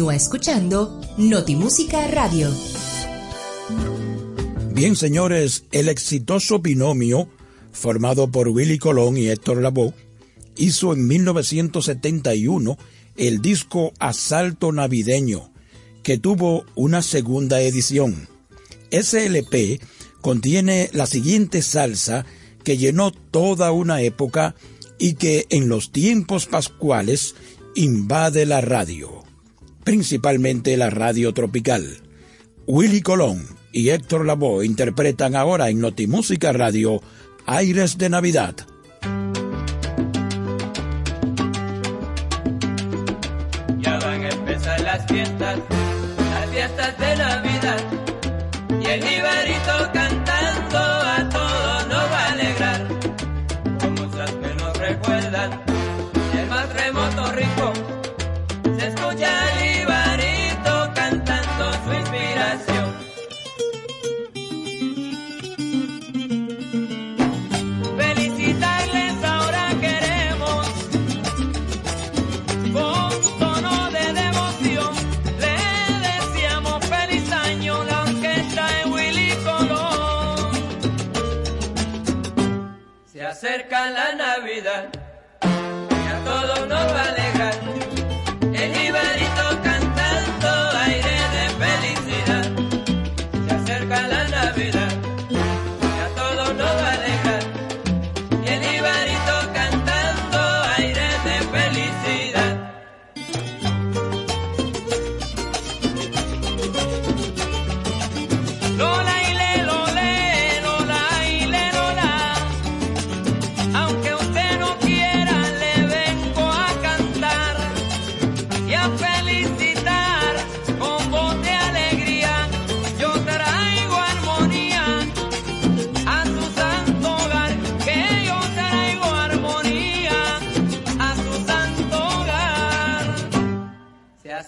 Continúa 0.00 0.16
escuchando 0.16 0.98
Notimúsica 1.18 2.06
Radio. 2.08 2.50
Bien, 4.72 4.96
señores, 4.96 5.64
el 5.72 5.90
exitoso 5.90 6.60
binomio 6.60 7.28
formado 7.70 8.30
por 8.30 8.48
Willy 8.48 8.78
Colón 8.78 9.18
y 9.18 9.28
Héctor 9.28 9.60
Lavoe 9.60 9.92
hizo 10.56 10.94
en 10.94 11.06
1971 11.06 12.78
el 13.18 13.42
disco 13.42 13.92
Asalto 13.98 14.72
Navideño, 14.72 15.52
que 16.02 16.16
tuvo 16.16 16.64
una 16.74 17.02
segunda 17.02 17.60
edición. 17.60 18.26
Ese 18.90 19.26
LP 19.26 19.82
contiene 20.22 20.88
la 20.94 21.04
siguiente 21.04 21.60
salsa 21.60 22.24
que 22.64 22.78
llenó 22.78 23.12
toda 23.12 23.70
una 23.70 24.00
época 24.00 24.54
y 24.98 25.12
que 25.12 25.44
en 25.50 25.68
los 25.68 25.92
tiempos 25.92 26.46
pascuales 26.46 27.34
invade 27.74 28.46
la 28.46 28.62
radio, 28.62 29.19
principalmente 29.90 30.76
la 30.76 30.88
radio 30.88 31.34
tropical. 31.34 31.98
Willy 32.64 33.00
Colón 33.00 33.44
y 33.72 33.88
Héctor 33.88 34.24
Lavoe 34.24 34.64
interpretan 34.64 35.34
ahora 35.34 35.68
en 35.68 35.80
Notimúsica 35.80 36.52
Radio 36.52 37.02
Aires 37.44 37.98
de 37.98 38.08
Navidad. 38.08 38.54
Ya 43.80 43.98
van 43.98 44.22
a 44.22 44.28
empezar 44.28 44.80
las 44.82 45.04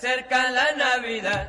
acerca 0.02 0.50
la 0.50 0.72
Navidad 0.72 1.48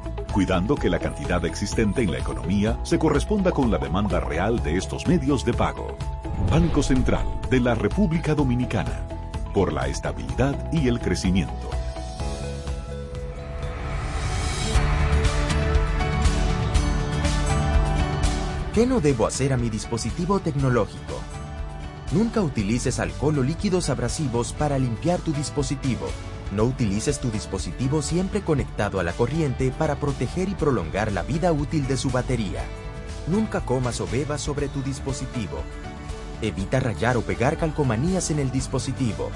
cuidando 0.31 0.75
que 0.75 0.89
la 0.89 0.99
cantidad 0.99 1.43
existente 1.45 2.01
en 2.01 2.11
la 2.11 2.17
economía 2.17 2.79
se 2.83 2.97
corresponda 2.97 3.51
con 3.51 3.69
la 3.69 3.77
demanda 3.77 4.19
real 4.19 4.63
de 4.63 4.77
estos 4.77 5.07
medios 5.07 5.43
de 5.45 5.53
pago. 5.53 5.97
Banco 6.49 6.81
Central 6.81 7.25
de 7.49 7.59
la 7.59 7.75
República 7.75 8.33
Dominicana, 8.33 9.05
por 9.53 9.73
la 9.73 9.87
estabilidad 9.87 10.71
y 10.71 10.87
el 10.87 10.99
crecimiento. 10.99 11.69
¿Qué 18.73 18.85
no 18.85 19.01
debo 19.01 19.27
hacer 19.27 19.51
a 19.51 19.57
mi 19.57 19.69
dispositivo 19.69 20.39
tecnológico? 20.39 21.19
Nunca 22.13 22.41
utilices 22.41 22.99
alcohol 22.99 23.39
o 23.39 23.43
líquidos 23.43 23.89
abrasivos 23.89 24.53
para 24.53 24.79
limpiar 24.79 25.19
tu 25.19 25.33
dispositivo. 25.33 26.07
No 26.51 26.65
utilices 26.65 27.19
tu 27.19 27.31
dispositivo 27.31 28.01
siempre 28.01 28.41
conectado 28.41 28.99
a 28.99 29.03
la 29.03 29.13
corriente 29.13 29.71
para 29.71 29.95
proteger 29.95 30.49
y 30.49 30.55
prolongar 30.55 31.11
la 31.11 31.23
vida 31.23 31.51
útil 31.53 31.87
de 31.87 31.95
su 31.95 32.09
batería. 32.09 32.61
Nunca 33.27 33.61
comas 33.61 34.01
o 34.01 34.07
bebas 34.07 34.41
sobre 34.41 34.67
tu 34.67 34.81
dispositivo. 34.81 35.63
Evita 36.41 36.79
rayar 36.79 37.15
o 37.17 37.21
pegar 37.21 37.57
calcomanías 37.57 38.31
en 38.31 38.39
el 38.39 38.51
dispositivo. 38.51 39.29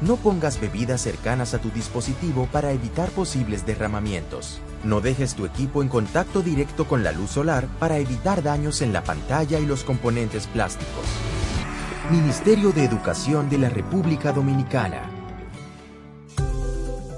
No 0.00 0.16
pongas 0.16 0.60
bebidas 0.60 1.00
cercanas 1.02 1.52
a 1.54 1.58
tu 1.58 1.70
dispositivo 1.70 2.48
para 2.52 2.70
evitar 2.70 3.10
posibles 3.10 3.66
derramamientos. 3.66 4.60
No 4.84 5.00
dejes 5.00 5.34
tu 5.34 5.44
equipo 5.44 5.82
en 5.82 5.88
contacto 5.88 6.40
directo 6.40 6.86
con 6.86 7.02
la 7.02 7.10
luz 7.10 7.30
solar 7.30 7.66
para 7.80 7.98
evitar 7.98 8.42
daños 8.42 8.80
en 8.80 8.92
la 8.92 9.02
pantalla 9.02 9.58
y 9.58 9.66
los 9.66 9.82
componentes 9.82 10.46
plásticos. 10.46 11.04
Ministerio 12.10 12.70
de 12.70 12.84
Educación 12.84 13.50
de 13.50 13.58
la 13.58 13.68
República 13.68 14.32
Dominicana. 14.32 15.17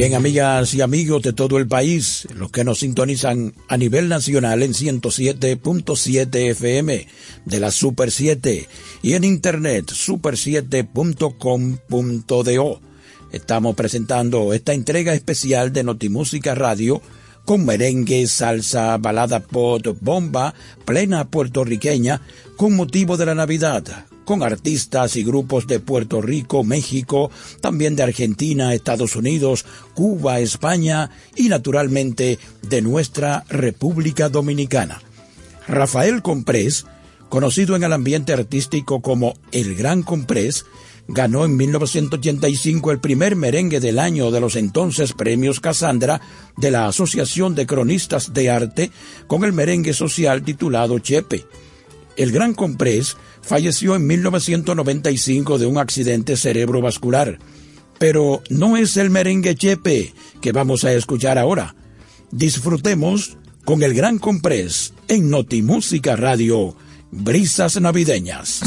Bien, 0.00 0.14
amigas 0.14 0.72
y 0.72 0.80
amigos 0.80 1.20
de 1.20 1.34
todo 1.34 1.58
el 1.58 1.68
país, 1.68 2.26
los 2.34 2.50
que 2.50 2.64
nos 2.64 2.78
sintonizan 2.78 3.52
a 3.68 3.76
nivel 3.76 4.08
nacional 4.08 4.62
en 4.62 4.72
107.7 4.72 6.50
FM 6.52 7.06
de 7.44 7.60
la 7.60 7.70
Super 7.70 8.10
7 8.10 8.66
y 9.02 9.12
en 9.12 9.24
internet 9.24 9.92
super7.com.do. 9.92 12.80
Estamos 13.30 13.76
presentando 13.76 14.54
esta 14.54 14.72
entrega 14.72 15.12
especial 15.12 15.70
de 15.70 15.84
Notimúsica 15.84 16.54
Radio 16.54 17.02
con 17.44 17.66
merengue, 17.66 18.26
salsa, 18.26 18.96
balada 18.96 19.40
pop, 19.40 19.86
bomba, 20.00 20.54
plena 20.86 21.28
puertorriqueña, 21.28 22.22
con 22.56 22.74
motivo 22.74 23.18
de 23.18 23.26
la 23.26 23.34
Navidad, 23.34 24.06
con 24.24 24.42
artistas 24.42 25.16
y 25.16 25.24
grupos 25.24 25.66
de 25.66 25.80
Puerto 25.80 26.20
Rico, 26.20 26.64
México, 26.64 27.30
también 27.60 27.96
de 27.96 28.02
Argentina, 28.02 28.74
Estados 28.74 29.16
Unidos, 29.16 29.64
Cuba, 29.94 30.40
España 30.40 31.10
y 31.36 31.48
naturalmente 31.48 32.38
de 32.62 32.82
nuestra 32.82 33.44
República 33.48 34.28
Dominicana. 34.28 35.00
Rafael 35.66 36.22
Comprés, 36.22 36.86
conocido 37.28 37.76
en 37.76 37.84
el 37.84 37.92
ambiente 37.92 38.32
artístico 38.32 39.00
como 39.00 39.34
El 39.52 39.74
Gran 39.74 40.02
Comprés, 40.02 40.64
ganó 41.12 41.44
en 41.44 41.56
1985 41.56 42.92
el 42.92 43.00
primer 43.00 43.34
merengue 43.34 43.80
del 43.80 43.98
año 43.98 44.30
de 44.30 44.40
los 44.40 44.56
entonces 44.56 45.12
premios 45.12 45.60
Casandra 45.60 46.20
de 46.56 46.70
la 46.70 46.86
Asociación 46.86 47.54
de 47.54 47.66
Cronistas 47.66 48.32
de 48.32 48.50
Arte 48.50 48.90
con 49.26 49.44
el 49.44 49.52
merengue 49.52 49.92
social 49.92 50.42
titulado 50.42 50.98
Chepe. 50.98 51.46
El 52.16 52.32
Gran 52.32 52.54
Comprés 52.54 53.16
falleció 53.42 53.96
en 53.96 54.06
1995 54.06 55.58
de 55.58 55.66
un 55.66 55.78
accidente 55.78 56.36
cerebrovascular. 56.36 57.38
Pero 57.98 58.42
no 58.48 58.76
es 58.76 58.96
el 58.96 59.10
merengue 59.10 59.54
Chepe 59.54 60.14
que 60.40 60.52
vamos 60.52 60.84
a 60.84 60.92
escuchar 60.92 61.38
ahora. 61.38 61.74
Disfrutemos 62.30 63.36
con 63.64 63.82
el 63.82 63.94
Gran 63.94 64.18
Comprés 64.18 64.94
en 65.08 65.30
Notimúsica 65.30 66.16
Radio, 66.16 66.76
Brisas 67.10 67.80
Navideñas. 67.80 68.62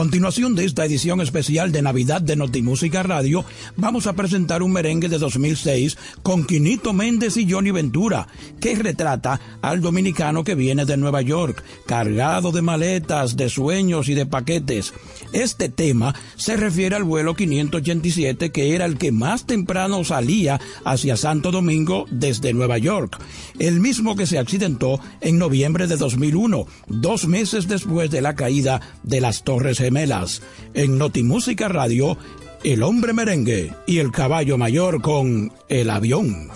continuación 0.00 0.54
de 0.54 0.64
esta 0.64 0.86
edición 0.86 1.20
especial 1.20 1.72
de 1.72 1.82
Navidad 1.82 2.22
de 2.22 2.34
Notimúsica 2.34 3.02
Radio, 3.02 3.44
vamos 3.76 4.06
a 4.06 4.14
presentar 4.14 4.62
un 4.62 4.72
merengue 4.72 5.10
de 5.10 5.18
2006 5.18 5.98
con 6.22 6.46
Quinito 6.46 6.94
Méndez 6.94 7.36
y 7.36 7.46
Johnny 7.46 7.70
Ventura, 7.70 8.26
que 8.62 8.74
retrata 8.76 9.38
al 9.60 9.82
dominicano 9.82 10.42
que 10.42 10.54
viene 10.54 10.86
de 10.86 10.96
Nueva 10.96 11.20
York, 11.20 11.62
cargado 11.84 12.50
de 12.50 12.62
maletas, 12.62 13.36
de 13.36 13.50
sueños 13.50 14.08
y 14.08 14.14
de 14.14 14.24
paquetes. 14.24 14.94
Este 15.34 15.68
tema 15.68 16.14
se 16.34 16.56
refiere 16.56 16.96
al 16.96 17.04
vuelo 17.04 17.34
587, 17.34 18.52
que 18.52 18.74
era 18.74 18.86
el 18.86 18.96
que 18.96 19.12
más 19.12 19.44
temprano 19.44 20.02
salía 20.02 20.58
hacia 20.82 21.18
Santo 21.18 21.50
Domingo 21.50 22.06
desde 22.10 22.54
Nueva 22.54 22.78
York 22.78 23.18
el 23.60 23.78
mismo 23.78 24.16
que 24.16 24.26
se 24.26 24.38
accidentó 24.38 24.98
en 25.20 25.38
noviembre 25.38 25.86
de 25.86 25.96
2001, 25.96 26.66
dos 26.88 27.28
meses 27.28 27.68
después 27.68 28.10
de 28.10 28.22
la 28.22 28.34
caída 28.34 28.80
de 29.04 29.20
las 29.20 29.44
Torres 29.44 29.78
Gemelas. 29.78 30.42
En 30.74 30.98
Notimúsica 30.98 31.68
Radio, 31.68 32.16
el 32.64 32.82
hombre 32.82 33.12
merengue 33.12 33.72
y 33.86 33.98
el 33.98 34.10
caballo 34.10 34.58
mayor 34.58 35.02
con 35.02 35.52
el 35.68 35.90
avión. 35.90 36.50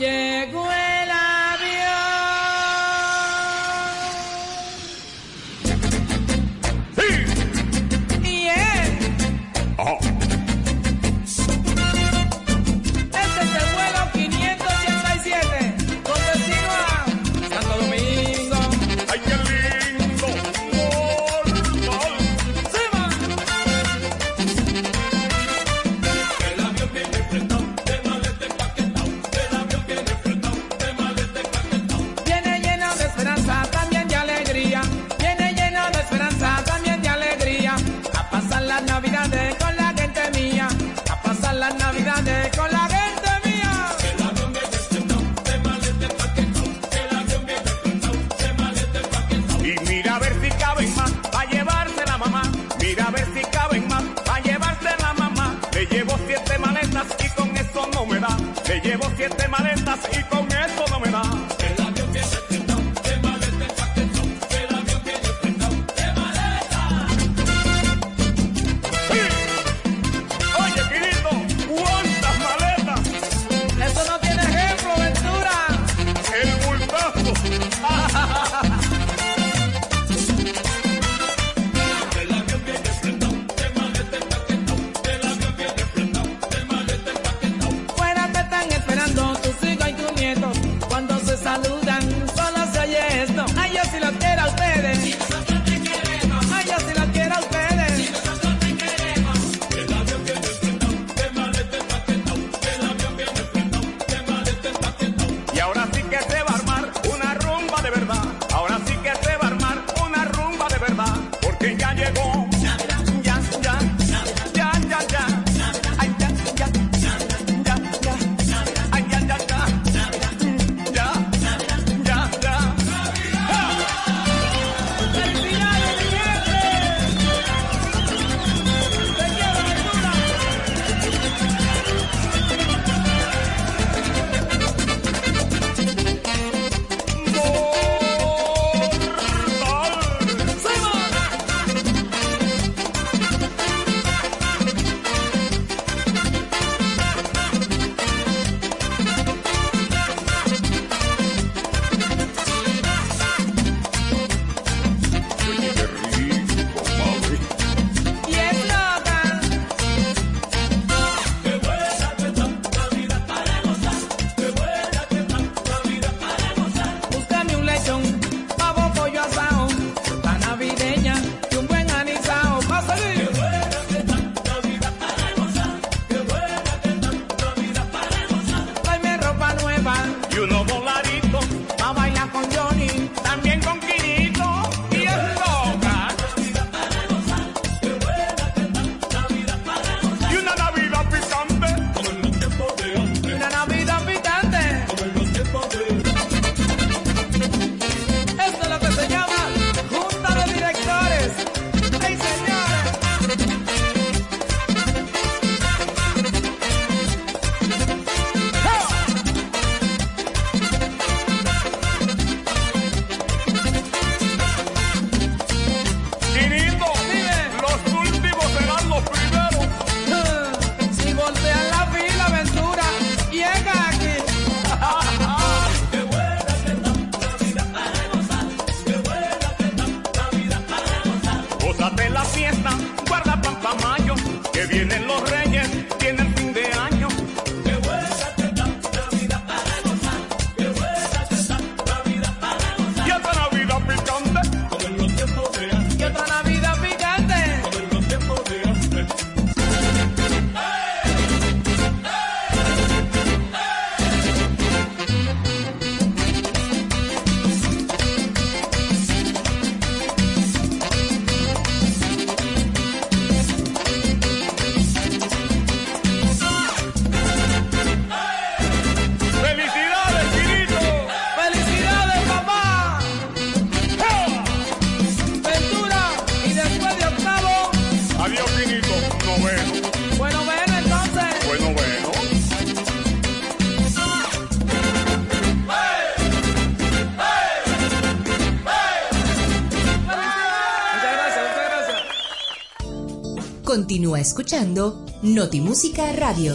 Continúa 294.05 294.21
escuchando 294.21 295.03
Notimúsica 295.23 296.13
Radio. 296.13 296.55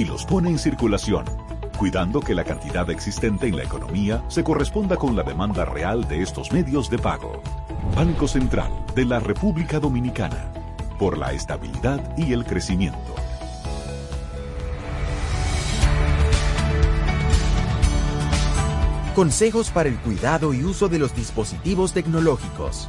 y 0.00 0.06
los 0.06 0.24
pone 0.24 0.48
en 0.48 0.58
circulación, 0.58 1.26
cuidando 1.76 2.20
que 2.20 2.34
la 2.34 2.42
cantidad 2.42 2.88
existente 2.88 3.48
en 3.48 3.56
la 3.58 3.64
economía 3.64 4.24
se 4.28 4.42
corresponda 4.42 4.96
con 4.96 5.14
la 5.14 5.22
demanda 5.22 5.66
real 5.66 6.08
de 6.08 6.22
estos 6.22 6.52
medios 6.52 6.88
de 6.88 6.96
pago. 6.96 7.42
Banco 7.94 8.26
Central 8.26 8.72
de 8.94 9.04
la 9.04 9.20
República 9.20 9.78
Dominicana, 9.78 10.50
por 10.98 11.18
la 11.18 11.34
estabilidad 11.34 12.16
y 12.16 12.32
el 12.32 12.46
crecimiento. 12.46 13.14
Consejos 19.14 19.68
para 19.68 19.90
el 19.90 19.98
cuidado 19.98 20.54
y 20.54 20.64
uso 20.64 20.88
de 20.88 20.98
los 20.98 21.14
dispositivos 21.14 21.92
tecnológicos. 21.92 22.88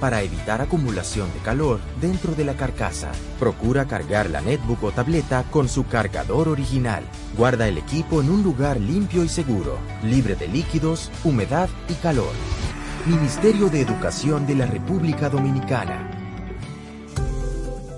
para 0.00 0.22
evitar 0.22 0.60
acumulación 0.60 1.32
de 1.32 1.40
calor 1.40 1.80
dentro 2.00 2.34
de 2.34 2.44
la 2.44 2.54
carcasa. 2.54 3.12
Procura 3.38 3.86
cargar 3.86 4.30
la 4.30 4.40
netbook 4.40 4.84
o 4.84 4.92
tableta 4.92 5.44
con 5.50 5.68
su 5.68 5.86
cargador 5.86 6.48
original. 6.48 7.04
Guarda 7.36 7.68
el 7.68 7.78
equipo 7.78 8.20
en 8.20 8.30
un 8.30 8.42
lugar 8.42 8.80
limpio 8.80 9.24
y 9.24 9.28
seguro, 9.28 9.78
libre 10.02 10.36
de 10.36 10.48
líquidos, 10.48 11.10
humedad 11.24 11.68
y 11.88 11.94
calor. 11.94 12.32
Ministerio 13.06 13.68
de 13.68 13.80
Educación 13.80 14.46
de 14.46 14.56
la 14.56 14.66
República 14.66 15.28
Dominicana. 15.28 16.25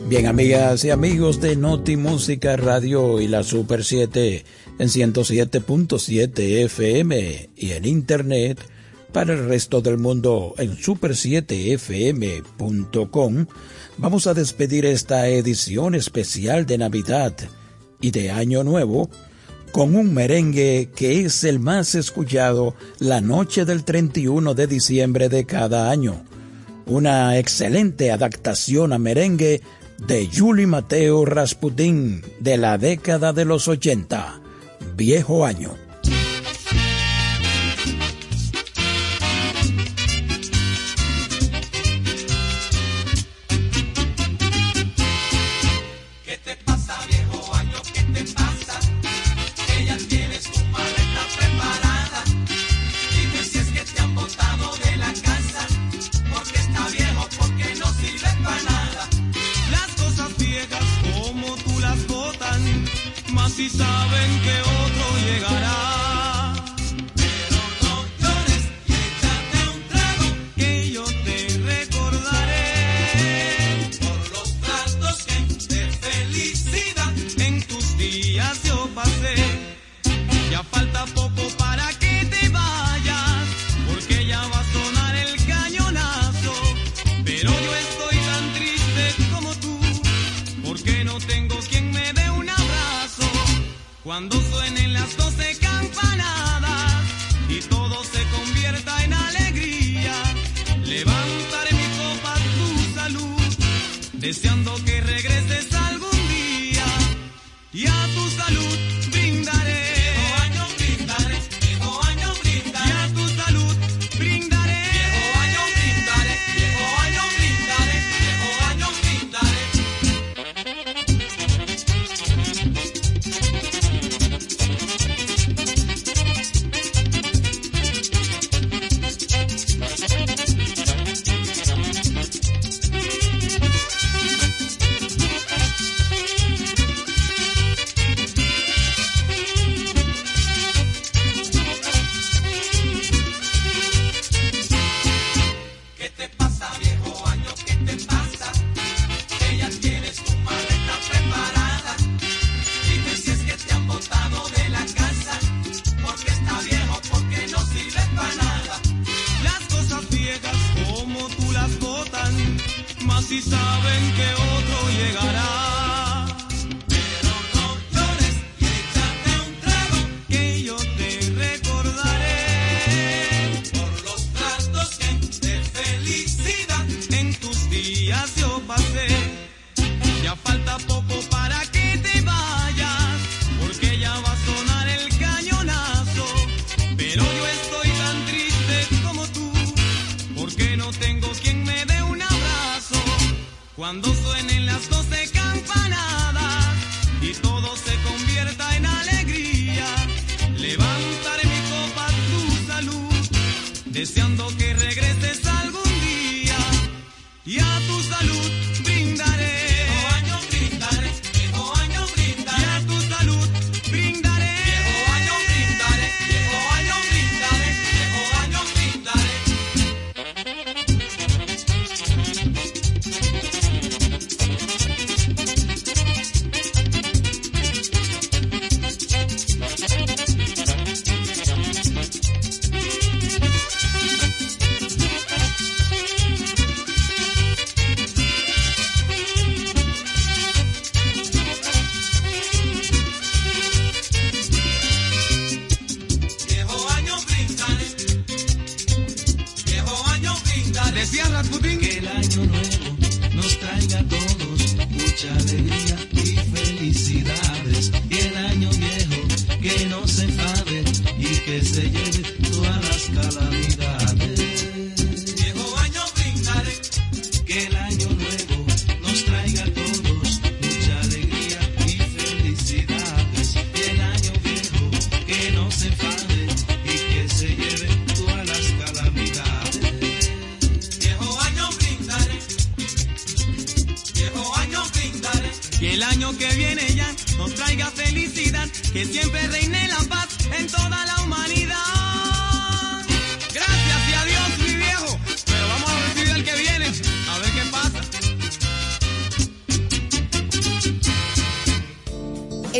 Bien, 0.10 0.28
amigas 0.28 0.84
y 0.84 0.90
amigos 0.92 1.40
de 1.42 1.56
Noti 1.56 1.96
Música 1.98 2.58
Radio 2.58 3.22
y 3.22 3.28
la 3.28 3.42
Super 3.42 3.84
7 3.84 4.46
en 4.78 4.88
107.7 4.88 6.64
FM 6.66 7.50
y 7.56 7.72
en 7.72 7.86
Internet 7.86 8.60
para 9.14 9.34
el 9.34 9.48
resto 9.48 9.82
del 9.82 10.00
mundo 10.00 10.56
en 10.58 10.76
super7fm.com, 10.76 13.46
vamos 13.98 14.28
a 14.28 14.34
despedir 14.34 14.88
esta 14.88 15.30
edición 15.30 15.96
especial 15.96 16.66
de 16.66 16.80
Navidad 16.80 17.34
y 18.02 18.12
de 18.12 18.32
Año 18.32 18.64
Nuevo 18.64 19.10
con 19.72 19.96
un 19.96 20.14
merengue 20.14 20.90
que 20.96 21.22
es 21.22 21.44
el 21.44 21.60
más 21.60 21.94
escuchado 21.96 22.76
la 23.00 23.22
noche 23.22 23.66
del 23.66 23.84
31 23.84 24.54
de 24.56 24.68
diciembre 24.68 25.30
de 25.30 25.46
cada 25.46 25.92
año. 25.92 26.24
Una 26.88 27.38
excelente 27.38 28.12
adaptación 28.12 28.94
a 28.94 28.98
merengue 28.98 29.62
de 30.08 30.28
Julie 30.28 30.68
Mateo 30.68 31.24
Rasputin 31.24 32.24
de 32.40 32.58
la 32.58 32.78
década 32.78 33.32
de 33.32 33.46
los 33.46 33.68
80, 33.68 34.42
viejo 34.96 35.46
año. 35.46 35.76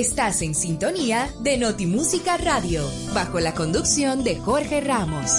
Estás 0.04 0.42
en 0.42 0.54
sintonía 0.54 1.30
de 1.44 1.58
Notimúsica 1.58 2.36
Radio, 2.36 2.84
bajo 3.14 3.40
la 3.40 3.54
conducción 3.54 4.26
de 4.26 4.36
Jorge 4.36 4.82
Ramos. 4.82 5.32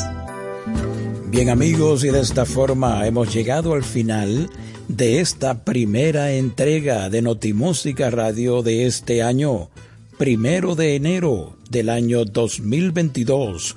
Bien 1.26 1.50
amigos, 1.50 2.02
y 2.02 2.08
de 2.08 2.20
esta 2.20 2.46
forma 2.46 3.06
hemos 3.06 3.30
llegado 3.34 3.74
al 3.74 3.84
final 3.84 4.48
de 4.88 5.20
esta 5.20 5.64
primera 5.64 6.32
entrega 6.32 7.10
de 7.10 7.20
Notimúsica 7.20 8.08
Radio 8.08 8.62
de 8.62 8.86
este 8.86 9.22
año, 9.22 9.68
primero 10.16 10.74
de 10.74 10.96
enero 10.96 11.58
del 11.68 11.90
año 11.90 12.24
2022, 12.24 13.76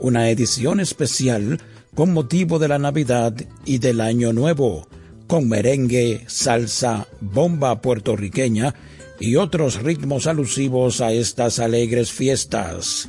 una 0.00 0.28
edición 0.28 0.80
especial 0.80 1.62
con 1.94 2.12
motivo 2.12 2.58
de 2.58 2.68
la 2.68 2.78
Navidad 2.78 3.34
y 3.64 3.78
del 3.78 4.02
Año 4.02 4.34
Nuevo, 4.34 4.86
con 5.28 5.48
merengue, 5.48 6.24
salsa, 6.26 7.08
bomba 7.22 7.80
puertorriqueña 7.80 8.74
y 9.20 9.36
otros 9.36 9.82
ritmos 9.82 10.26
alusivos 10.26 11.00
a 11.00 11.12
estas 11.12 11.58
alegres 11.58 12.12
fiestas. 12.12 13.08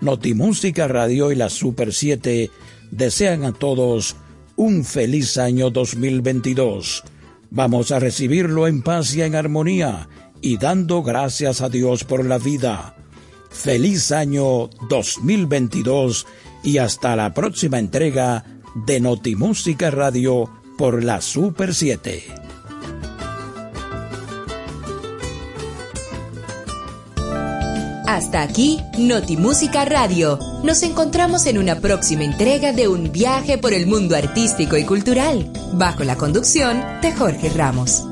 Notimúsica 0.00 0.88
Radio 0.88 1.32
y 1.32 1.34
la 1.34 1.50
Super 1.50 1.92
7 1.92 2.50
desean 2.90 3.44
a 3.44 3.52
todos 3.52 4.16
un 4.56 4.84
feliz 4.84 5.38
año 5.38 5.70
2022. 5.70 7.04
Vamos 7.50 7.92
a 7.92 7.98
recibirlo 7.98 8.66
en 8.66 8.82
paz 8.82 9.14
y 9.14 9.22
en 9.22 9.34
armonía 9.34 10.08
y 10.40 10.58
dando 10.58 11.02
gracias 11.02 11.60
a 11.60 11.68
Dios 11.68 12.04
por 12.04 12.24
la 12.24 12.38
vida. 12.38 12.96
Feliz 13.50 14.12
año 14.12 14.68
2022 14.88 16.26
y 16.62 16.78
hasta 16.78 17.16
la 17.16 17.32
próxima 17.34 17.78
entrega 17.78 18.44
de 18.86 19.00
Notimúsica 19.00 19.90
Radio 19.90 20.50
por 20.76 21.02
la 21.02 21.20
Super 21.20 21.74
7. 21.74 22.47
Hasta 28.08 28.40
aquí, 28.40 28.80
Notimúsica 28.96 29.84
Radio. 29.84 30.38
Nos 30.64 30.82
encontramos 30.82 31.44
en 31.44 31.58
una 31.58 31.78
próxima 31.78 32.24
entrega 32.24 32.72
de 32.72 32.88
un 32.88 33.12
viaje 33.12 33.58
por 33.58 33.74
el 33.74 33.86
mundo 33.86 34.16
artístico 34.16 34.78
y 34.78 34.84
cultural, 34.84 35.52
bajo 35.74 36.04
la 36.04 36.16
conducción 36.16 36.82
de 37.02 37.12
Jorge 37.12 37.50
Ramos. 37.50 38.04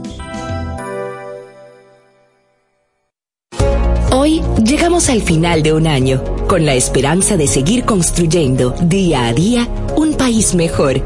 Hoy 4.12 4.42
llegamos 4.62 5.08
al 5.08 5.22
final 5.22 5.62
de 5.62 5.72
un 5.72 5.86
año, 5.86 6.22
con 6.46 6.66
la 6.66 6.74
esperanza 6.74 7.38
de 7.38 7.46
seguir 7.46 7.86
construyendo 7.86 8.72
día 8.82 9.28
a 9.28 9.32
día 9.32 9.66
un 9.96 10.12
país 10.12 10.54
mejor, 10.54 11.00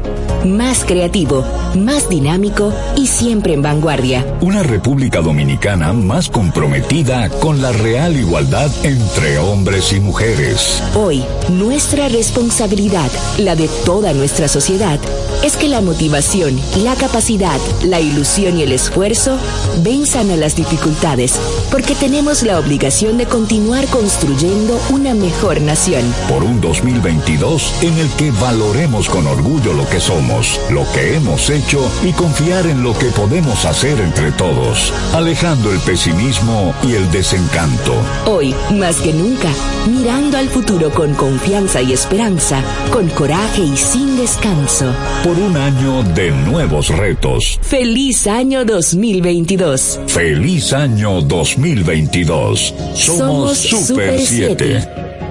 más 0.45 0.83
creativo, 0.85 1.45
más 1.75 2.09
dinámico 2.09 2.73
y 2.95 3.07
siempre 3.07 3.53
en 3.53 3.61
vanguardia. 3.61 4.25
Una 4.41 4.63
República 4.63 5.21
Dominicana 5.21 5.93
más 5.93 6.29
comprometida 6.29 7.29
con 7.29 7.61
la 7.61 7.71
real 7.71 8.15
igualdad 8.17 8.69
entre 8.83 9.37
hombres 9.37 9.93
y 9.93 9.99
mujeres. 9.99 10.81
Hoy, 10.95 11.23
nuestra 11.49 12.09
responsabilidad, 12.09 13.09
la 13.37 13.55
de 13.55 13.67
toda 13.85 14.13
nuestra 14.13 14.47
sociedad, 14.47 14.99
es 15.43 15.57
que 15.57 15.67
la 15.67 15.81
motivación, 15.81 16.59
la 16.83 16.95
capacidad, 16.95 17.59
la 17.83 17.99
ilusión 17.99 18.57
y 18.59 18.63
el 18.63 18.71
esfuerzo 18.71 19.37
venzan 19.83 20.29
a 20.29 20.35
las 20.35 20.55
dificultades, 20.55 21.39
porque 21.71 21.95
tenemos 21.95 22.43
la 22.43 22.59
obligación 22.59 23.17
de 23.17 23.25
continuar 23.25 23.85
construyendo 23.87 24.79
una 24.91 25.13
mejor 25.13 25.61
nación. 25.61 26.03
Por 26.29 26.43
un 26.43 26.61
2022 26.61 27.83
en 27.83 27.97
el 27.97 28.09
que 28.11 28.31
valoremos 28.31 29.09
con 29.09 29.25
orgullo 29.25 29.73
lo 29.73 29.87
que 29.89 29.99
somos, 29.99 30.30
lo 30.71 30.85
que 30.93 31.15
hemos 31.15 31.49
hecho 31.49 31.91
y 32.03 32.13
confiar 32.13 32.65
en 32.65 32.83
lo 32.83 32.97
que 32.97 33.07
podemos 33.07 33.65
hacer 33.65 33.99
entre 33.99 34.31
todos, 34.31 34.93
alejando 35.13 35.71
el 35.71 35.79
pesimismo 35.79 36.73
y 36.83 36.93
el 36.93 37.11
desencanto. 37.11 37.93
Hoy, 38.25 38.55
más 38.71 38.95
que 38.97 39.11
nunca, 39.13 39.49
mirando 39.87 40.37
al 40.37 40.47
futuro 40.47 40.89
con 40.91 41.13
confianza 41.15 41.81
y 41.81 41.91
esperanza, 41.91 42.63
con 42.91 43.09
coraje 43.09 43.61
y 43.61 43.75
sin 43.75 44.17
descanso. 44.17 44.93
Por 45.23 45.37
un 45.37 45.57
año 45.57 46.03
de 46.15 46.31
nuevos 46.31 46.87
retos. 46.89 47.59
Feliz 47.61 48.25
año 48.27 48.63
2022. 48.63 49.99
Feliz 50.07 50.71
año 50.71 51.21
2022. 51.21 52.73
Somos, 52.93 53.17
Somos 53.17 53.57
Super 53.57 54.19
Super 54.19 54.19
7. 54.19 55.30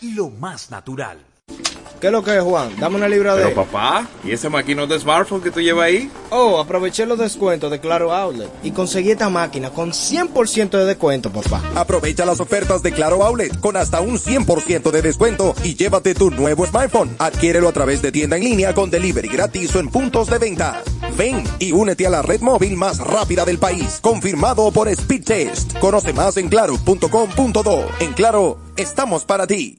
Y 0.00 0.12
lo 0.12 0.30
más 0.30 0.70
natural. 0.70 1.18
¿Qué 2.00 2.08
es 2.08 2.12
lo 2.12 2.22
que 2.22 2.36
es, 2.36 2.42
Juan? 2.42 2.78
Dame 2.78 2.96
una 2.96 3.08
libra 3.08 3.34
de... 3.36 3.44
Pero 3.44 3.64
papá, 3.64 4.06
¿y 4.22 4.32
ese 4.32 4.50
maquino 4.50 4.86
de 4.86 4.98
smartphone 4.98 5.40
que 5.40 5.50
tú 5.50 5.60
llevas 5.60 5.86
ahí? 5.86 6.10
Oh, 6.30 6.58
aproveché 6.60 7.06
los 7.06 7.18
descuentos 7.18 7.70
de 7.70 7.80
Claro 7.80 8.12
Outlet 8.12 8.50
y 8.62 8.72
conseguí 8.72 9.12
esta 9.12 9.30
máquina 9.30 9.70
con 9.70 9.92
100% 9.92 10.70
de 10.70 10.84
descuento, 10.84 11.32
papá. 11.32 11.62
Aprovecha 11.74 12.26
las 12.26 12.40
ofertas 12.40 12.82
de 12.82 12.92
Claro 12.92 13.22
Outlet 13.24 13.58
con 13.60 13.76
hasta 13.76 14.00
un 14.00 14.18
100% 14.18 14.90
de 14.90 15.02
descuento 15.02 15.54
y 15.64 15.74
llévate 15.74 16.14
tu 16.14 16.30
nuevo 16.30 16.66
smartphone. 16.66 17.16
Adquiérelo 17.18 17.68
a 17.68 17.72
través 17.72 18.02
de 18.02 18.12
tienda 18.12 18.36
en 18.36 18.44
línea 18.44 18.74
con 18.74 18.90
delivery 18.90 19.28
gratis 19.28 19.74
o 19.74 19.80
en 19.80 19.88
puntos 19.88 20.28
de 20.28 20.38
venta. 20.38 20.82
Ven 21.16 21.42
y 21.58 21.72
únete 21.72 22.06
a 22.06 22.10
la 22.10 22.22
red 22.22 22.40
móvil 22.40 22.76
más 22.76 22.98
rápida 22.98 23.44
del 23.44 23.58
país, 23.58 23.98
confirmado 24.00 24.70
por 24.70 24.88
Speed 24.88 25.24
Test. 25.24 25.78
Conoce 25.78 26.12
más 26.12 26.36
en 26.36 26.48
claro.com.do. 26.48 27.86
En 28.00 28.12
Claro, 28.12 28.58
estamos 28.76 29.24
para 29.24 29.46
ti. 29.46 29.78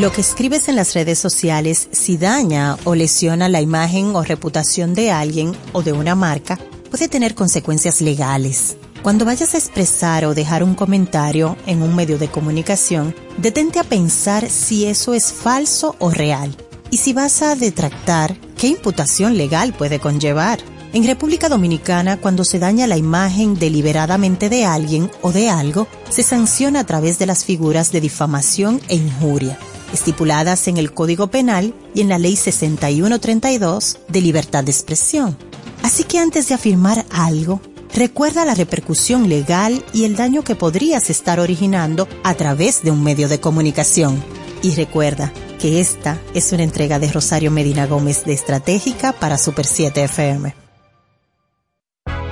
Lo 0.00 0.12
que 0.12 0.20
escribes 0.22 0.70
en 0.70 0.76
las 0.76 0.94
redes 0.94 1.18
sociales, 1.18 1.90
si 1.92 2.16
daña 2.16 2.78
o 2.84 2.94
lesiona 2.94 3.50
la 3.50 3.60
imagen 3.60 4.16
o 4.16 4.22
reputación 4.22 4.94
de 4.94 5.10
alguien 5.10 5.52
o 5.72 5.82
de 5.82 5.92
una 5.92 6.14
marca, 6.14 6.58
puede 6.86 7.08
tener 7.08 7.34
consecuencias 7.34 8.00
legales. 8.00 8.76
Cuando 9.02 9.24
vayas 9.24 9.54
a 9.54 9.58
expresar 9.58 10.24
o 10.24 10.34
dejar 10.34 10.64
un 10.64 10.74
comentario 10.74 11.56
en 11.66 11.82
un 11.82 11.94
medio 11.94 12.18
de 12.18 12.28
comunicación, 12.28 13.14
detente 13.36 13.78
a 13.78 13.84
pensar 13.84 14.50
si 14.50 14.86
eso 14.86 15.14
es 15.14 15.32
falso 15.32 15.94
o 15.98 16.10
real. 16.10 16.56
Y 16.90 16.96
si 16.98 17.12
vas 17.12 17.42
a 17.42 17.54
detractar, 17.54 18.36
¿qué 18.56 18.68
imputación 18.68 19.36
legal 19.36 19.74
puede 19.74 20.00
conllevar? 20.00 20.58
En 20.92 21.04
República 21.04 21.48
Dominicana, 21.48 22.16
cuando 22.16 22.42
se 22.42 22.58
daña 22.58 22.86
la 22.86 22.96
imagen 22.96 23.58
deliberadamente 23.58 24.48
de 24.48 24.64
alguien 24.64 25.10
o 25.20 25.30
de 25.30 25.50
algo, 25.50 25.86
se 26.08 26.22
sanciona 26.22 26.80
a 26.80 26.84
través 26.84 27.18
de 27.18 27.26
las 27.26 27.44
figuras 27.44 27.92
de 27.92 28.00
difamación 28.00 28.80
e 28.88 28.96
injuria, 28.96 29.58
estipuladas 29.92 30.68
en 30.68 30.78
el 30.78 30.94
Código 30.94 31.26
Penal 31.26 31.74
y 31.94 32.00
en 32.00 32.08
la 32.08 32.18
Ley 32.18 32.36
6132 32.36 33.98
de 34.08 34.20
libertad 34.20 34.64
de 34.64 34.72
expresión. 34.72 35.36
Así 35.86 36.02
que 36.02 36.18
antes 36.18 36.48
de 36.48 36.54
afirmar 36.56 37.04
algo, 37.12 37.60
recuerda 37.94 38.44
la 38.44 38.56
repercusión 38.56 39.28
legal 39.28 39.84
y 39.92 40.02
el 40.02 40.16
daño 40.16 40.42
que 40.42 40.56
podrías 40.56 41.10
estar 41.10 41.38
originando 41.38 42.08
a 42.24 42.34
través 42.34 42.82
de 42.82 42.90
un 42.90 43.04
medio 43.04 43.28
de 43.28 43.38
comunicación. 43.38 44.20
Y 44.64 44.74
recuerda 44.74 45.32
que 45.60 45.78
esta 45.78 46.18
es 46.34 46.50
una 46.50 46.64
entrega 46.64 46.98
de 46.98 47.12
Rosario 47.12 47.52
Medina 47.52 47.86
Gómez 47.86 48.24
de 48.24 48.32
Estratégica 48.32 49.12
para 49.12 49.38
Super 49.38 49.64
7 49.64 50.02
FM. 50.02 50.56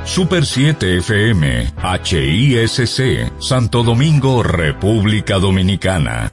Super 0.05 0.45
7 0.45 0.97
FM, 0.99 1.75
HISC, 2.03 3.41
Santo 3.41 3.85
Domingo, 3.85 4.43
República 4.43 5.39
Dominicana. 5.39 6.33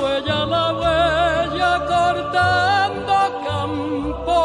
Huella, 0.00 0.46
la 0.46 0.66
huella, 0.80 1.72
cortando 1.92 3.16
campo. 3.46 4.40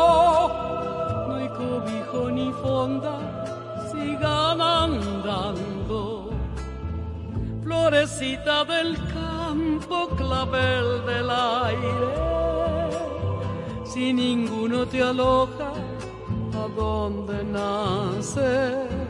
No 1.28 1.36
hay 1.36 1.50
cobijo 1.50 2.30
ni 2.32 2.52
fonda, 2.62 3.16
sigan 3.92 4.62
andando. 4.62 6.30
Florecita 7.64 8.64
del 8.66 8.98
campo, 9.14 10.08
clavel 10.18 11.06
del 11.06 11.30
aire. 11.30 12.14
Si 13.84 14.14
ninguno 14.14 14.86
te 14.86 15.02
aloja, 15.02 15.72
¿a 16.62 16.68
dónde 16.76 17.44
naces? 17.44 19.05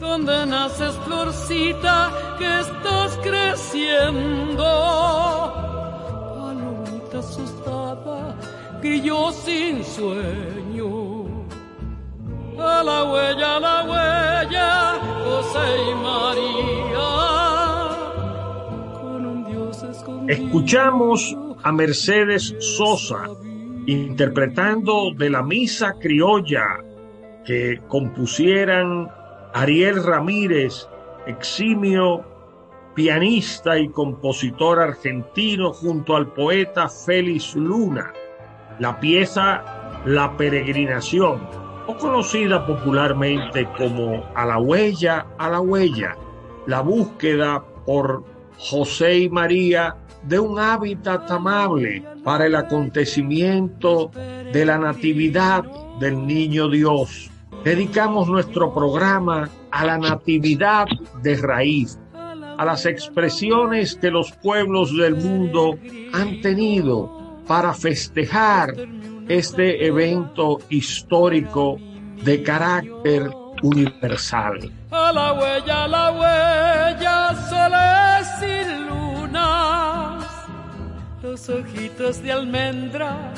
¿Dónde 0.00 0.46
naces, 0.46 0.94
florcita, 1.04 2.10
que 2.38 2.60
estás 2.60 3.18
creciendo? 3.22 4.64
Palomita 6.38 7.18
asustada, 7.18 8.34
grillo 8.80 9.30
sin 9.30 9.84
sueño. 9.84 11.26
A 12.58 12.82
la 12.82 13.04
huella, 13.04 13.56
a 13.56 13.60
la 13.60 13.84
huella, 13.84 14.98
José 15.22 15.66
y 15.90 15.94
María. 16.02 17.08
Con 19.02 19.26
un 19.26 19.44
Dios 19.44 19.82
escondido. 19.82 20.46
Escuchamos 20.46 21.36
a 21.62 21.72
Mercedes 21.72 22.54
Sosa 22.58 23.28
interpretando 23.84 25.12
de 25.14 25.28
la 25.28 25.42
misa 25.42 25.92
criolla 26.00 26.78
que 27.44 27.82
compusieran 27.86 29.19
Ariel 29.52 30.04
Ramírez, 30.04 30.88
eximio 31.26 32.24
pianista 32.94 33.78
y 33.78 33.88
compositor 33.88 34.78
argentino, 34.78 35.72
junto 35.72 36.16
al 36.16 36.32
poeta 36.32 36.88
Félix 36.88 37.54
Luna. 37.56 38.12
La 38.78 38.98
pieza 39.00 40.02
La 40.04 40.36
Peregrinación, 40.36 41.40
o 41.86 41.96
conocida 41.96 42.66
popularmente 42.66 43.68
como 43.76 44.24
A 44.34 44.46
la 44.46 44.58
huella, 44.58 45.26
a 45.38 45.50
la 45.50 45.60
huella, 45.60 46.16
la 46.66 46.80
búsqueda 46.80 47.64
por 47.84 48.24
José 48.58 49.18
y 49.18 49.28
María 49.28 49.96
de 50.22 50.38
un 50.38 50.58
hábitat 50.58 51.30
amable 51.30 52.04
para 52.22 52.46
el 52.46 52.54
acontecimiento 52.54 54.10
de 54.52 54.64
la 54.64 54.78
natividad 54.78 55.64
del 55.98 56.26
niño 56.26 56.68
Dios. 56.68 57.29
Dedicamos 57.64 58.28
nuestro 58.28 58.72
programa 58.72 59.48
a 59.70 59.84
la 59.84 59.98
natividad 59.98 60.86
de 61.22 61.36
raíz, 61.36 61.98
a 62.14 62.64
las 62.64 62.86
expresiones 62.86 63.96
que 63.96 64.10
los 64.10 64.32
pueblos 64.32 64.96
del 64.96 65.16
mundo 65.16 65.78
han 66.12 66.40
tenido 66.40 67.42
para 67.46 67.74
festejar 67.74 68.74
este 69.28 69.86
evento 69.86 70.58
histórico 70.70 71.78
de 72.24 72.42
carácter 72.42 73.30
universal. 73.62 74.72
A 74.90 75.12
la 75.12 75.32
huella, 75.34 75.84
a 75.84 75.88
la 75.88 76.10
huella, 76.12 77.34
soles 77.48 78.28
y 78.42 78.64
lunas, 78.88 80.24
los 81.22 81.48
ojitos 81.48 82.22
de 82.22 82.32
almendra, 82.32 83.32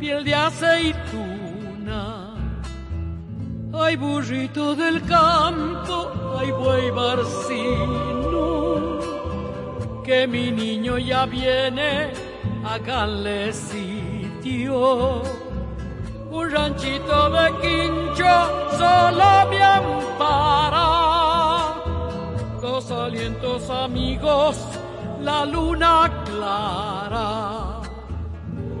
piel 0.00 0.24
de 0.24 0.34
aceituna. 0.34 2.25
Ay, 3.72 3.96
burrito 3.96 4.74
del 4.74 5.02
campo, 5.06 6.10
ay, 6.38 6.50
buey 6.52 6.90
barcino, 6.90 8.38
que 10.04 10.26
mi 10.26 10.50
niño 10.50 10.98
ya 10.98 11.26
viene, 11.26 12.12
háganle 12.64 13.52
sitio. 13.52 15.22
Un 16.30 16.50
ranchito 16.50 17.30
de 17.30 17.52
quincho 17.60 18.34
solo 18.78 19.46
me 19.50 19.62
ampara. 19.62 20.86
Dos 22.60 22.90
alientos 22.90 23.70
amigos, 23.70 24.56
la 25.20 25.44
luna 25.44 26.24
clara. 26.24 27.75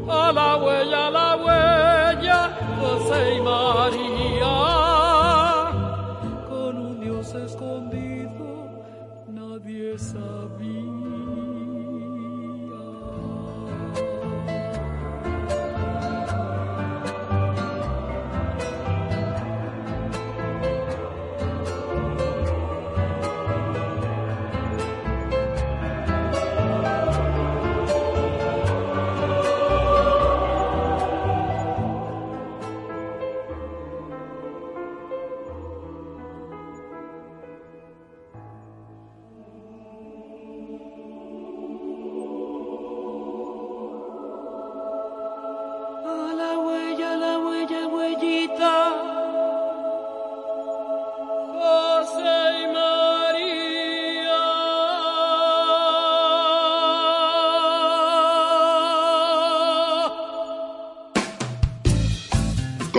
A 0.08 0.30
la 0.32 0.56
huella, 0.56 1.08
a 1.08 1.10
la 1.10 1.36
huella, 1.36 2.56
José 2.80 3.34
y 3.34 3.40
María. 3.40 5.25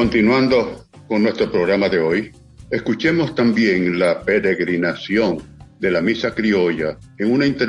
Continuando 0.08 0.86
con 1.10 1.24
nuestro 1.24 1.52
programa 1.52 1.90
de 1.90 2.00
hoy, 2.00 2.32
escuchemos 2.72 3.36
también 3.36 4.00
la 4.00 4.22
peregrinación 4.22 5.44
de 5.82 5.92
la 5.92 6.00
misa 6.00 6.34
criolla 6.34 6.98
en 7.18 7.30
una 7.30 7.46
inter- 7.46 7.68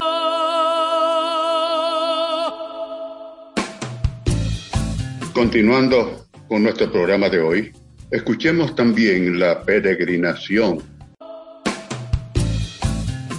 Continuando 5.34 6.28
con 6.46 6.62
nuestro 6.62 6.92
programa 6.92 7.28
de 7.28 7.40
hoy, 7.40 7.72
escuchemos 8.12 8.72
también 8.76 9.40
la 9.40 9.60
peregrinación. 9.64 10.78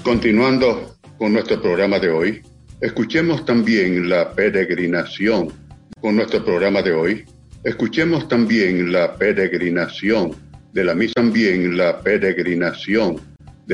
Continuando 0.04 0.98
con 1.18 1.32
nuestro 1.32 1.62
programa 1.62 2.00
de 2.00 2.10
hoy, 2.10 2.42
escuchemos 2.82 3.46
también 3.46 4.10
la 4.10 4.34
peregrinación. 4.34 5.54
Con 6.02 6.18
nuestro 6.18 6.44
programa 6.44 6.82
de 6.82 6.92
hoy, 6.92 7.26
escuchemos 7.64 8.28
también 8.28 8.92
la 8.92 9.16
peregrinación 9.16 10.32
de 10.74 10.84
la 10.84 10.96
misa, 10.96 11.14
también 11.16 11.78
la 11.78 12.00
peregrinación 12.00 13.18